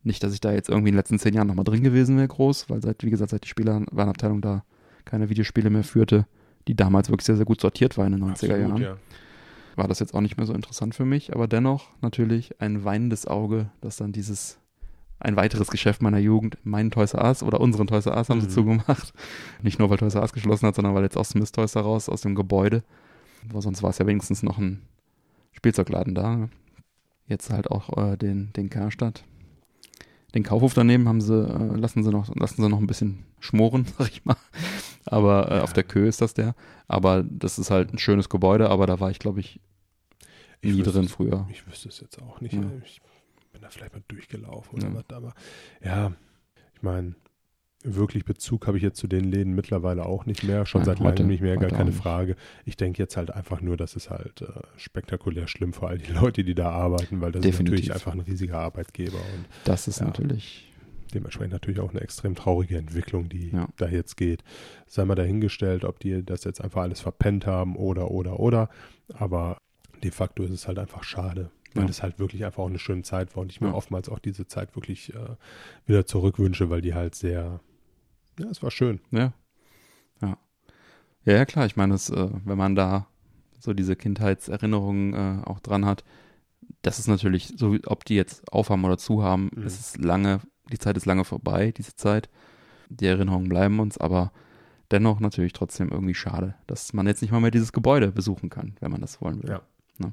Nicht, 0.04 0.22
dass 0.24 0.32
ich 0.32 0.40
da 0.40 0.50
jetzt 0.52 0.68
irgendwie 0.68 0.88
in 0.88 0.94
den 0.94 0.98
letzten 0.98 1.18
zehn 1.18 1.34
Jahren 1.34 1.46
nochmal 1.48 1.64
drin 1.64 1.82
gewesen 1.82 2.16
wäre, 2.16 2.28
groß, 2.28 2.70
weil 2.70 2.82
seit, 2.82 3.04
wie 3.04 3.10
gesagt, 3.10 3.30
seit 3.30 3.44
die 3.44 3.48
Spielerwarenabteilung 3.48 4.40
da 4.40 4.64
keine 5.04 5.28
Videospiele 5.28 5.70
mehr 5.70 5.84
führte, 5.84 6.26
die 6.66 6.74
damals 6.74 7.08
wirklich 7.10 7.26
sehr, 7.26 7.36
sehr 7.36 7.44
gut 7.44 7.60
sortiert 7.60 7.98
war 7.98 8.06
in 8.06 8.12
den 8.12 8.22
90er 8.24 8.30
Absolut, 8.30 8.58
Jahren 8.58 8.82
ja. 8.82 8.96
war 9.76 9.86
das 9.86 9.98
jetzt 10.00 10.14
auch 10.14 10.20
nicht 10.22 10.36
mehr 10.38 10.46
so 10.46 10.54
interessant 10.54 10.94
für 10.94 11.04
mich, 11.04 11.34
aber 11.34 11.46
dennoch 11.46 11.88
natürlich 12.00 12.60
ein 12.60 12.84
weinendes 12.84 13.26
Auge, 13.26 13.70
dass 13.80 13.96
dann 13.96 14.12
dieses 14.12 14.58
ein 15.20 15.36
weiteres 15.36 15.68
Geschäft 15.68 16.02
meiner 16.02 16.18
Jugend, 16.18 16.56
meinen 16.64 16.90
Toys 16.90 17.12
R 17.14 17.24
Us 17.26 17.42
oder 17.44 17.60
unseren 17.60 17.86
Toys 17.86 18.06
R 18.06 18.16
Us 18.16 18.28
haben 18.28 18.40
sie 18.40 18.46
Mhm. 18.48 18.52
zugemacht. 18.52 19.12
Nicht 19.62 19.78
nur, 19.78 19.88
weil 19.90 19.98
Toys 19.98 20.14
R 20.16 20.22
Us 20.22 20.32
geschlossen 20.32 20.66
hat, 20.66 20.74
sondern 20.74 20.94
weil 20.94 21.04
jetzt 21.04 21.16
aus 21.18 21.28
Smith 21.28 21.52
Toys 21.52 21.74
heraus, 21.76 22.08
aus 22.08 22.22
dem 22.22 22.34
Gebäude, 22.34 22.82
aber 23.50 23.60
sonst 23.62 23.82
war 23.84 23.90
es 23.90 23.98
ja 23.98 24.06
wenigstens 24.06 24.42
noch 24.42 24.58
ein 24.58 24.82
Spielzeugladen 25.52 26.14
da. 26.14 26.48
Jetzt 27.26 27.50
halt 27.50 27.70
auch 27.70 27.96
äh, 27.96 28.16
den, 28.16 28.52
den 28.54 28.68
Karstadt. 28.70 29.24
Den 30.34 30.42
Kaufhof 30.42 30.74
daneben 30.74 31.08
haben 31.08 31.20
sie, 31.20 31.34
äh, 31.34 31.76
lassen 31.76 32.02
sie 32.04 32.10
noch, 32.10 32.34
lassen 32.34 32.62
sie 32.62 32.68
noch 32.68 32.78
ein 32.78 32.86
bisschen 32.86 33.24
schmoren, 33.38 33.86
sag 33.98 34.10
ich 34.10 34.24
mal. 34.24 34.36
Aber 35.04 35.50
äh, 35.50 35.60
auf 35.60 35.72
der 35.72 35.84
Köhe 35.84 36.08
ist 36.08 36.20
das 36.20 36.34
der. 36.34 36.54
Aber 36.88 37.22
das 37.22 37.58
ist 37.58 37.70
halt 37.70 37.92
ein 37.92 37.98
schönes 37.98 38.28
Gebäude, 38.28 38.70
aber 38.70 38.86
da 38.86 38.98
war 39.00 39.10
ich, 39.10 39.18
glaube 39.18 39.40
ich, 39.40 39.60
Ich 40.60 40.72
nie 40.72 40.78
wüsste 40.80 40.92
drin 40.92 41.04
es- 41.04 41.12
früher. 41.12 41.46
Ich 41.50 41.66
wüsste 41.66 41.88
es 41.88 42.00
jetzt 42.00 42.20
auch 42.20 42.40
nicht. 42.40 42.54
Ja. 42.54 42.62
Ich 42.84 43.00
bin 43.52 43.60
da 43.62 43.68
vielleicht 43.68 43.92
mal 43.92 44.02
durchgelaufen 44.08 44.78
oder 44.78 44.88
Ja. 44.88 44.94
was, 44.94 45.16
aber 45.16 45.34
ja, 45.84 46.12
ich 46.74 46.82
meine, 46.82 47.14
wirklich 47.84 48.24
Bezug 48.24 48.66
habe 48.66 48.76
ich 48.76 48.82
jetzt 48.82 48.98
zu 48.98 49.06
den 49.08 49.24
Läden 49.24 49.54
mittlerweile 49.54 50.06
auch 50.06 50.24
nicht 50.26 50.44
mehr, 50.44 50.66
schon 50.66 50.80
Nein, 50.82 50.86
seit 50.86 51.00
heute- 51.00 51.22
langem 51.22 51.26
nicht 51.28 51.40
mehr, 51.40 51.56
gar 51.56 51.70
keine. 51.70 51.92
Frage. 51.92 52.36
Ich 52.64 52.76
denke 52.76 53.02
jetzt 53.02 53.16
halt 53.16 53.30
einfach 53.32 53.60
nur, 53.60 53.76
dass 53.76 53.96
es 53.96 54.08
halt 54.10 54.42
äh, 54.42 54.46
spektakulär 54.76 55.46
schlimm 55.48 55.72
für 55.72 55.88
all 55.88 55.98
die 55.98 56.12
Leute, 56.12 56.44
die 56.44 56.54
da 56.54 56.70
arbeiten, 56.70 57.20
weil 57.20 57.32
das 57.32 57.42
Definitiv. 57.42 57.80
ist 57.80 57.88
natürlich 57.88 57.92
einfach 57.94 58.12
ein 58.12 58.20
riesiger 58.20 58.58
Arbeitgeber 58.58 59.16
und 59.18 59.46
Das 59.64 59.88
ist 59.88 60.00
Ja. 60.00 60.06
natürlich, 60.06 60.72
dementsprechend 61.12 61.52
natürlich 61.52 61.80
auch 61.80 61.90
eine 61.90 62.00
extrem 62.00 62.34
traurige 62.34 62.78
Entwicklung, 62.78 63.28
die 63.28 63.50
Ja. 63.50 63.68
da 63.76 63.88
jetzt 63.88 64.16
geht. 64.16 64.42
Sei 64.86 65.04
mal 65.04 65.14
dahingestellt, 65.14 65.84
ob 65.84 65.98
die 66.00 66.24
das 66.24 66.44
jetzt 66.44 66.60
einfach 66.62 66.82
alles 66.82 67.00
verpennt 67.00 67.46
haben 67.46 67.76
oder, 67.76 68.10
oder, 68.10 68.38
oder. 68.40 68.68
Aber 69.12 69.58
de 70.02 70.10
facto 70.10 70.42
ist 70.44 70.50
es 70.52 70.66
halt 70.68 70.78
einfach 70.78 71.02
schade, 71.04 71.50
weil 71.74 71.84
Ja. 71.84 71.90
es 71.90 72.02
halt 72.02 72.18
wirklich 72.18 72.44
einfach 72.44 72.62
auch 72.62 72.68
eine 72.68 72.78
schöne 72.78 73.02
Zeit 73.02 73.34
war 73.36 73.42
und 73.42 73.52
ich 73.52 73.60
mir 73.60 73.68
Ja. 73.68 73.74
oftmals 73.74 74.08
auch 74.08 74.18
diese 74.20 74.46
Zeit 74.46 74.74
wirklich 74.76 75.12
äh, 75.14 75.18
wieder 75.86 76.06
zurückwünsche, 76.06 76.70
weil 76.70 76.80
die 76.80 76.94
halt 76.94 77.14
sehr, 77.14 77.60
ja, 78.38 78.46
es 78.46 78.62
war 78.62 78.70
schön. 78.70 79.00
ja. 79.10 79.32
Ja, 80.20 80.36
ja, 81.24 81.32
ja 81.34 81.44
klar, 81.44 81.66
ich 81.66 81.76
meine, 81.76 81.94
es, 81.94 82.10
äh, 82.10 82.28
wenn 82.44 82.58
man 82.58 82.74
da 82.74 83.06
so 83.58 83.72
diese 83.74 83.94
Kindheitserinnerungen 83.96 85.14
äh, 85.14 85.42
auch 85.44 85.60
dran 85.60 85.84
hat, 85.84 86.04
das 86.82 86.98
ist 86.98 87.06
natürlich, 87.08 87.52
so 87.56 87.76
ob 87.86 88.04
die 88.04 88.14
jetzt 88.16 88.52
aufhaben 88.52 88.84
oder 88.84 88.98
zu 88.98 89.22
haben, 89.22 89.50
Mhm. 89.54 89.64
es 89.64 89.78
ist 89.78 89.98
lange, 89.98 90.40
die 90.72 90.78
Zeit 90.78 90.96
ist 90.96 91.06
lange 91.06 91.24
vorbei, 91.24 91.72
diese 91.72 91.94
Zeit. 91.94 92.28
Die 92.88 93.06
Erinnerungen 93.06 93.48
bleiben 93.48 93.78
uns, 93.80 93.98
aber 93.98 94.32
dennoch 94.90 95.20
natürlich 95.20 95.52
trotzdem 95.52 95.88
irgendwie 95.90 96.14
schade, 96.14 96.54
dass 96.66 96.92
man 96.92 97.06
jetzt 97.06 97.22
nicht 97.22 97.30
mal 97.30 97.40
mehr 97.40 97.50
dieses 97.50 97.72
Gebäude 97.72 98.12
besuchen 98.12 98.50
kann, 98.50 98.74
wenn 98.80 98.90
man 98.90 99.00
das 99.00 99.20
wollen 99.20 99.42
will. 99.42 99.50
Ja. 99.50 99.62
Ne? 99.98 100.12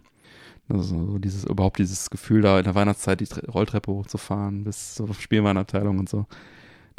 Also 0.69 0.83
so 0.83 1.17
dieses, 1.17 1.43
überhaupt 1.43 1.79
dieses 1.79 2.09
Gefühl 2.09 2.41
da 2.41 2.59
in 2.59 2.63
der 2.65 2.75
Weihnachtszeit 2.75 3.19
die 3.19 3.25
Tre 3.25 3.45
Rolltreppe 3.49 3.91
hochzufahren 3.91 4.63
bis 4.63 4.93
zur 4.95 5.13
Spielwarenabteilung 5.13 5.97
und 5.99 6.07
so. 6.07 6.25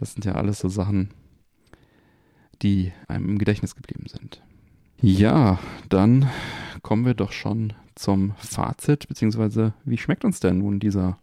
Das 0.01 0.15
sind 0.15 0.25
ja 0.25 0.33
alles 0.33 0.61
so 0.61 0.71
Sachen, 0.71 1.11
die 2.63 2.91
einem 3.07 3.29
im 3.29 3.39
Gedächtnis 3.39 3.77
geblieben 3.77 4.07
sind. 4.09 4.43
Ja, 5.03 5.59
dann 5.91 6.31
kommen 6.81 7.05
wir 7.05 7.13
doch 7.13 7.33
schon 7.33 7.75
zum 7.97 8.33
Fazit, 8.39 9.09
beziehungsweise 9.09 9.75
wie 9.85 9.99
schmeckt 9.99 10.25
uns 10.25 10.41
denn 10.41 10.57
nun 10.57 10.81
dieser 10.81 11.19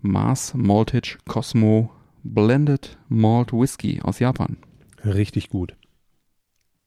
Mars 0.00 0.52
Maltage 0.54 1.18
Cosmo 1.28 1.92
Blended 2.24 2.98
Malt 3.08 3.52
Whisky 3.52 4.00
aus 4.02 4.18
Japan? 4.18 4.56
Richtig 5.04 5.48
gut. 5.48 5.76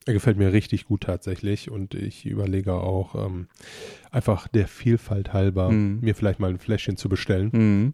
Er 0.06 0.14
gefällt 0.14 0.38
mir 0.38 0.52
richtig 0.52 0.86
gut 0.86 1.02
tatsächlich 1.02 1.70
und 1.70 1.94
ich 1.94 2.26
überlege 2.26 2.74
auch 2.74 3.14
ähm, 3.28 3.48
einfach 4.10 4.48
der 4.48 4.68
Vielfalt 4.68 5.32
halber, 5.34 5.70
Mhm. 5.72 6.00
mir 6.02 6.16
vielleicht 6.16 6.40
mal 6.40 6.50
ein 6.50 6.58
Fläschchen 6.60 6.98
zu 6.98 7.08
bestellen. 7.08 7.50
Mhm. 7.54 7.94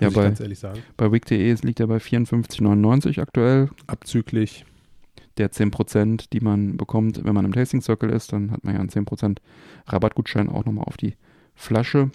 Ja, 0.00 0.10
bei, 0.10 0.24
ganz 0.24 0.40
ehrlich 0.40 0.58
sagen. 0.58 0.82
bei 0.96 1.10
Wig.de 1.12 1.54
liegt 1.62 1.80
er 1.80 1.86
bei 1.86 1.98
54,99 1.98 3.20
aktuell. 3.20 3.70
Abzüglich 3.86 4.64
Der 5.38 5.52
10%, 5.52 6.30
die 6.32 6.40
man 6.40 6.76
bekommt, 6.76 7.24
wenn 7.24 7.34
man 7.34 7.44
im 7.44 7.52
Tasting 7.52 7.80
Circle 7.80 8.10
ist, 8.10 8.32
dann 8.32 8.50
hat 8.50 8.64
man 8.64 8.74
ja 8.74 8.80
einen 8.80 8.88
10% 8.90 9.38
Rabattgutschein 9.86 10.48
auch 10.48 10.64
nochmal 10.64 10.84
auf 10.86 10.96
die 10.96 11.14
Flasche. 11.54 12.10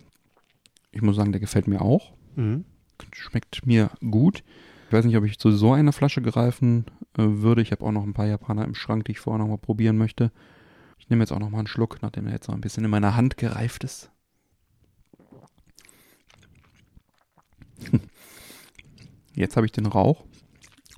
Ich 0.92 1.02
muss 1.02 1.16
sagen, 1.16 1.32
der 1.32 1.40
gefällt 1.40 1.68
mir 1.68 1.82
auch. 1.82 2.12
Mhm. 2.36 2.66
schmeckt 3.14 3.66
mir 3.66 3.90
gut. 4.12 4.44
Weiß 4.94 5.06
nicht, 5.06 5.18
ob 5.18 5.26
ich 5.26 5.40
zu 5.40 5.50
so 5.50 5.74
einer 5.74 5.92
Flasche 5.92 6.22
greifen 6.22 6.86
äh, 7.18 7.24
würde. 7.24 7.64
Ich 7.64 7.72
habe 7.72 7.84
auch 7.84 7.92
noch 7.92 8.04
ein 8.04 8.14
paar 8.14 8.28
Japaner 8.28 8.64
im 8.64 8.76
Schrank, 8.76 9.06
die 9.06 9.14
ich 9.14 9.20
vorher 9.20 9.40
noch 9.40 9.50
mal 9.50 9.58
probieren 9.58 9.98
möchte. 9.98 10.32
Ich 11.00 11.10
nehme 11.10 11.24
jetzt 11.24 11.32
auch 11.32 11.40
noch 11.40 11.50
mal 11.50 11.58
einen 11.58 11.68
Schluck, 11.68 12.04
nachdem 12.04 12.28
er 12.28 12.34
jetzt 12.34 12.48
noch 12.48 12.54
ein 12.54 12.62
bisschen 12.62 12.86
in 12.86 12.92
meiner 12.92 13.16
Hand 13.16 13.36
gereift 13.38 13.84
ist. 13.84 14.12
Jetzt 19.34 19.56
habe 19.58 19.66
ich 19.66 19.72
den 19.72 19.88
Rauch. 19.88 20.24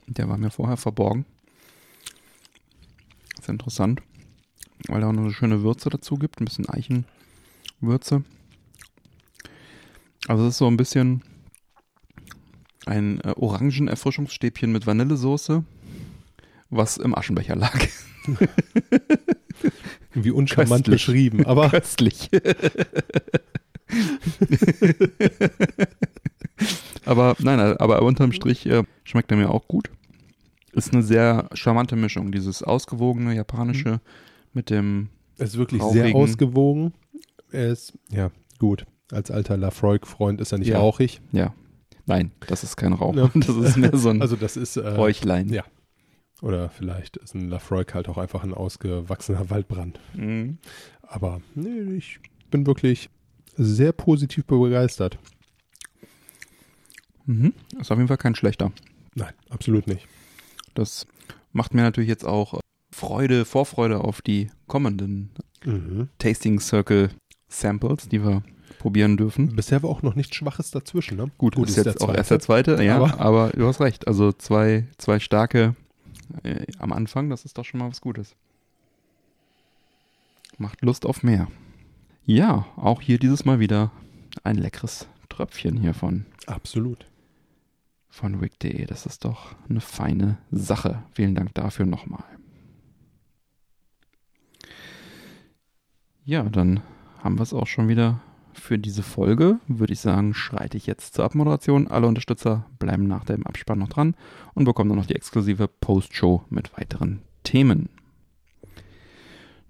Der 0.08 0.28
war 0.28 0.38
mir 0.38 0.52
vorher 0.52 0.76
verborgen. 0.76 1.26
ist 3.40 3.48
interessant, 3.48 4.02
weil 4.90 5.02
er 5.02 5.08
auch 5.08 5.14
noch 5.14 5.24
eine 5.24 5.32
schöne 5.32 5.64
Würze 5.64 5.90
dazu 5.90 6.18
gibt. 6.18 6.42
Ein 6.42 6.46
bisschen 6.46 6.68
Eichenwürze. 6.68 8.26
Also 10.28 10.44
es 10.44 10.50
ist 10.50 10.58
so 10.58 10.68
ein 10.68 10.76
bisschen 10.76 11.24
ein 12.88 13.20
äh, 13.22 13.34
Orangenerfrischungsstäbchen 13.36 14.72
mit 14.72 14.86
Vanillesoße, 14.88 15.64
was 16.70 16.98
im 16.98 17.16
Aschenbecher 17.18 17.56
lag. 17.56 17.80
Wie 20.14 20.32
uncharmant 20.32 20.86
Köstlich. 20.86 21.06
beschrieben, 21.06 21.46
aber 21.46 21.70
Köstlich. 21.72 22.30
aber 27.06 27.36
nein, 27.40 27.60
aber 27.60 28.02
unterm 28.02 28.32
Strich 28.32 28.66
äh, 28.66 28.84
schmeckt 29.04 29.32
er 29.32 29.38
mir 29.38 29.50
auch 29.52 29.68
gut. 29.68 29.90
Ist 30.74 30.94
eine 30.94 31.04
sehr 31.04 31.50
charmante 31.54 31.96
Mischung. 31.96 32.32
Dieses 32.32 32.62
ausgewogene 32.64 33.34
japanische 33.36 34.02
mit 34.54 34.70
dem. 34.70 35.10
Es 35.38 35.50
ist 35.52 35.58
wirklich 35.58 35.82
Rauchigen. 35.82 36.06
sehr 36.08 36.16
ausgewogen. 36.16 36.94
Er 37.52 37.68
ist, 37.70 37.94
ja, 38.10 38.32
gut. 38.60 38.86
Als 39.12 39.30
alter 39.32 39.56
Lafroig-Freund 39.58 40.42
ist 40.42 40.52
er 40.52 40.58
nicht 40.58 40.70
Ja. 40.70 40.80
rauchig. 40.80 41.22
Ja. 41.32 41.54
Nein, 42.06 42.32
das 42.48 42.64
ist 42.64 42.76
kein 42.78 42.94
Rauch. 42.94 43.16
Ja. 43.16 43.30
Das 43.36 43.50
ist 43.56 43.78
mehr 43.78 43.96
so 43.98 44.10
ein 44.10 44.22
Also 44.22 44.36
das 44.36 44.58
ist, 44.58 44.78
äh, 44.78 44.88
Räuchlein. 44.88 45.50
ja. 45.50 45.64
oder 46.42 46.70
vielleicht 46.70 47.18
ist 47.18 47.34
ein 47.36 47.50
Lafroig 47.50 47.94
halt 47.94 48.08
auch 48.10 48.18
einfach 48.18 48.44
ein 48.44 48.54
ausgewachsener 48.54 49.50
Waldbrand. 49.50 50.00
Mhm. 50.14 50.58
Aber 51.02 51.42
nee, 51.56 51.96
ich 51.98 52.20
bin 52.52 52.66
wirklich 52.68 53.10
sehr 53.58 53.92
positiv 53.94 54.46
begeistert. 54.46 55.18
Mhm. 57.26 57.54
Ist 57.80 57.92
auf 57.92 57.98
jeden 57.98 58.08
Fall 58.08 58.18
kein 58.18 58.36
schlechter. 58.36 58.72
Nein, 59.16 59.34
absolut 59.50 59.88
nicht. 59.88 60.08
Das 60.74 61.08
macht 61.54 61.74
mir 61.74 61.82
natürlich 61.82 62.10
jetzt 62.10 62.26
auch 62.26 62.60
Freude, 62.94 63.46
Vorfreude 63.46 64.00
auf 64.02 64.22
die 64.22 64.50
kommenden 64.68 65.32
Mhm. 65.66 66.10
Tasting 66.20 66.60
Circle 66.60 67.10
Samples, 67.48 68.08
die 68.08 68.24
wir 68.24 68.44
probieren 68.86 69.18
dürfen. 69.18 69.56
Bisher 69.56 69.82
war 69.82 69.90
auch 69.90 70.04
noch 70.04 70.14
nichts 70.14 70.36
Schwaches 70.36 70.70
dazwischen, 70.70 71.18
ne? 71.18 71.32
Gut, 71.40 71.58
ist 71.58 71.76
jetzt 71.76 72.00
der 72.02 72.08
auch 72.08 72.14
erst 72.14 72.30
der 72.30 72.40
zweite, 72.40 72.84
ja, 72.84 72.98
Aber- 72.98 73.20
aber, 73.20 73.50
du 73.50 73.66
hast 73.66 73.82
recht. 73.82 74.08
Also 74.08 74.32
zwei, 74.32 74.86
zwei 75.00 75.20
starke 75.20 75.76
äh, 76.44 76.68
am 76.78 76.94
Anfang, 76.94 77.32
das 77.32 77.46
ist 77.46 77.58
doch 77.58 77.66
schon 77.66 77.80
mal 77.80 77.90
was 77.90 78.00
Gutes. 78.00 78.36
Macht 80.60 80.84
Lust 80.84 81.08
auf 81.08 81.24
mehr. 81.24 81.48
Ja, 82.28 82.68
auch 82.76 83.02
hier 83.02 83.18
dieses 83.18 83.44
Mal 83.44 83.60
wieder 83.60 83.92
ein 84.44 84.56
leckeres 84.56 85.08
Tröpfchen 85.30 85.78
hier 85.82 85.96
von, 85.96 86.28
Absolut. 86.46 87.08
von 88.12 88.40
Wick.de. 88.40 88.86
Das 88.86 89.08
ist 89.08 89.26
doch 89.26 89.56
eine 89.68 89.82
feine 89.82 90.38
Sache. 90.52 91.02
Vielen 91.14 91.34
Dank 91.34 91.56
dafür 91.56 91.88
nochmal. 91.88 92.24
Ja, 96.24 96.44
dann 96.44 96.82
haben 97.24 97.40
wir 97.40 97.44
es 97.44 97.52
auch 97.54 97.66
schon 97.66 97.88
wieder 97.88 98.22
für 98.60 98.80
diese 98.80 99.04
Folge. 99.04 99.60
Würde 99.68 99.94
ich 99.94 100.00
sagen, 100.00 100.34
schreite 100.34 100.78
ich 100.78 100.88
jetzt 100.88 101.14
zur 101.14 101.26
Abmoderation. 101.26 101.88
Alle 101.88 102.08
Unterstützer 102.08 102.66
bleiben 102.80 103.08
nach 103.08 103.26
dem 103.26 103.46
Abspann 103.46 103.80
noch 103.80 103.90
dran 103.90 104.16
und 104.54 104.66
bekommen 104.66 104.90
dann 104.90 105.00
noch 105.00 105.06
die 105.06 105.16
exklusive 105.16 105.68
Postshow 105.68 106.44
mit 106.50 106.78
weiteren 106.78 107.22
Themen. 107.44 107.90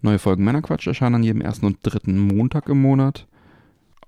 Neue 0.02 0.20
Folgen 0.20 0.44
Männerquatsch 0.44 0.88
erscheinen 0.88 1.16
an 1.16 1.24
jedem 1.24 1.42
ersten 1.42 1.66
und 1.66 1.80
dritten 1.82 2.20
Montag 2.20 2.70
im 2.70 2.82
Monat. 2.82 3.28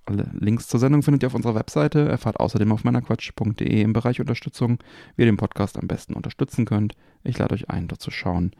Alle 0.05 0.29
Links 0.39 0.67
zur 0.67 0.79
Sendung 0.79 1.03
findet 1.03 1.23
ihr 1.23 1.27
auf 1.27 1.33
unserer 1.33 1.55
Webseite. 1.55 2.07
Erfahrt 2.07 2.39
außerdem 2.39 2.71
auf 2.71 2.83
männerquatsch.de 2.83 3.81
im 3.81 3.93
Bereich 3.93 4.21
Unterstützung, 4.21 4.77
wie 5.15 5.23
ihr 5.23 5.25
den 5.25 5.37
Podcast 5.37 5.77
am 5.77 5.87
besten 5.87 6.13
unterstützen 6.13 6.65
könnt. 6.65 6.93
Ich 7.23 7.37
lade 7.37 7.55
euch 7.55 7.69
ein, 7.69 7.87
dort 7.87 8.01
zu 8.01 8.11
schauen, 8.11 8.51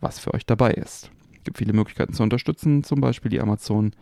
was 0.00 0.18
für 0.18 0.32
euch 0.32 0.46
dabei 0.46 0.72
ist. 0.72 1.10
Es 1.34 1.44
gibt 1.44 1.58
viele 1.58 1.72
Möglichkeiten 1.72 2.14
zu 2.14 2.22
unterstützen, 2.22 2.82
zum 2.82 3.00
Beispiel 3.00 3.30
die 3.30 3.40
Amazon 3.40 3.92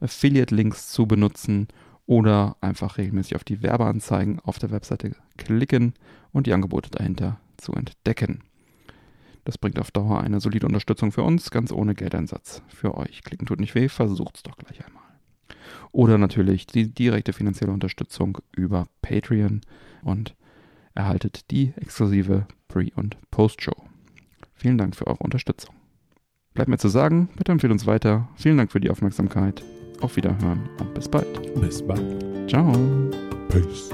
Affiliate-Links 0.00 0.90
zu 0.90 1.06
benutzen 1.06 1.68
oder 2.06 2.56
einfach 2.60 2.98
regelmäßig 2.98 3.36
auf 3.36 3.44
die 3.44 3.62
Werbeanzeigen 3.62 4.40
auf 4.40 4.58
der 4.58 4.70
Webseite 4.70 5.16
klicken 5.36 5.94
und 6.32 6.46
die 6.46 6.52
Angebote 6.52 6.90
dahinter 6.90 7.40
zu 7.56 7.72
entdecken. 7.72 8.42
Das 9.44 9.58
bringt 9.58 9.78
auf 9.78 9.90
Dauer 9.90 10.20
eine 10.20 10.40
solide 10.40 10.66
Unterstützung 10.66 11.12
für 11.12 11.22
uns, 11.22 11.50
ganz 11.50 11.70
ohne 11.70 11.94
Geldeinsatz 11.94 12.62
für 12.68 12.96
euch. 12.96 13.22
Klicken 13.22 13.46
tut 13.46 13.60
nicht 13.60 13.74
weh, 13.74 13.88
versucht's 13.88 14.42
doch 14.42 14.56
gleich 14.56 14.84
einmal. 14.84 15.02
Oder 15.92 16.18
natürlich 16.18 16.66
die 16.66 16.92
direkte 16.92 17.32
finanzielle 17.32 17.72
Unterstützung 17.72 18.38
über 18.52 18.86
Patreon 19.02 19.60
und 20.02 20.34
erhaltet 20.94 21.50
die 21.50 21.72
exklusive 21.76 22.46
Pre- 22.68 22.90
und 22.96 23.16
Post-Show. 23.30 23.84
Vielen 24.54 24.78
Dank 24.78 24.96
für 24.96 25.06
eure 25.06 25.22
Unterstützung. 25.22 25.74
Bleibt 26.54 26.68
mir 26.68 26.78
zu 26.78 26.88
sagen, 26.88 27.28
bitte 27.36 27.52
empfehlt 27.52 27.72
uns 27.72 27.86
weiter. 27.86 28.28
Vielen 28.34 28.56
Dank 28.56 28.72
für 28.72 28.80
die 28.80 28.90
Aufmerksamkeit. 28.90 29.62
Auf 30.00 30.16
Wiederhören 30.16 30.68
und 30.80 30.94
bis 30.94 31.08
bald. 31.08 31.54
Bis 31.60 31.82
bald. 31.86 32.48
Ciao. 32.48 32.72
Peace. 33.48 33.90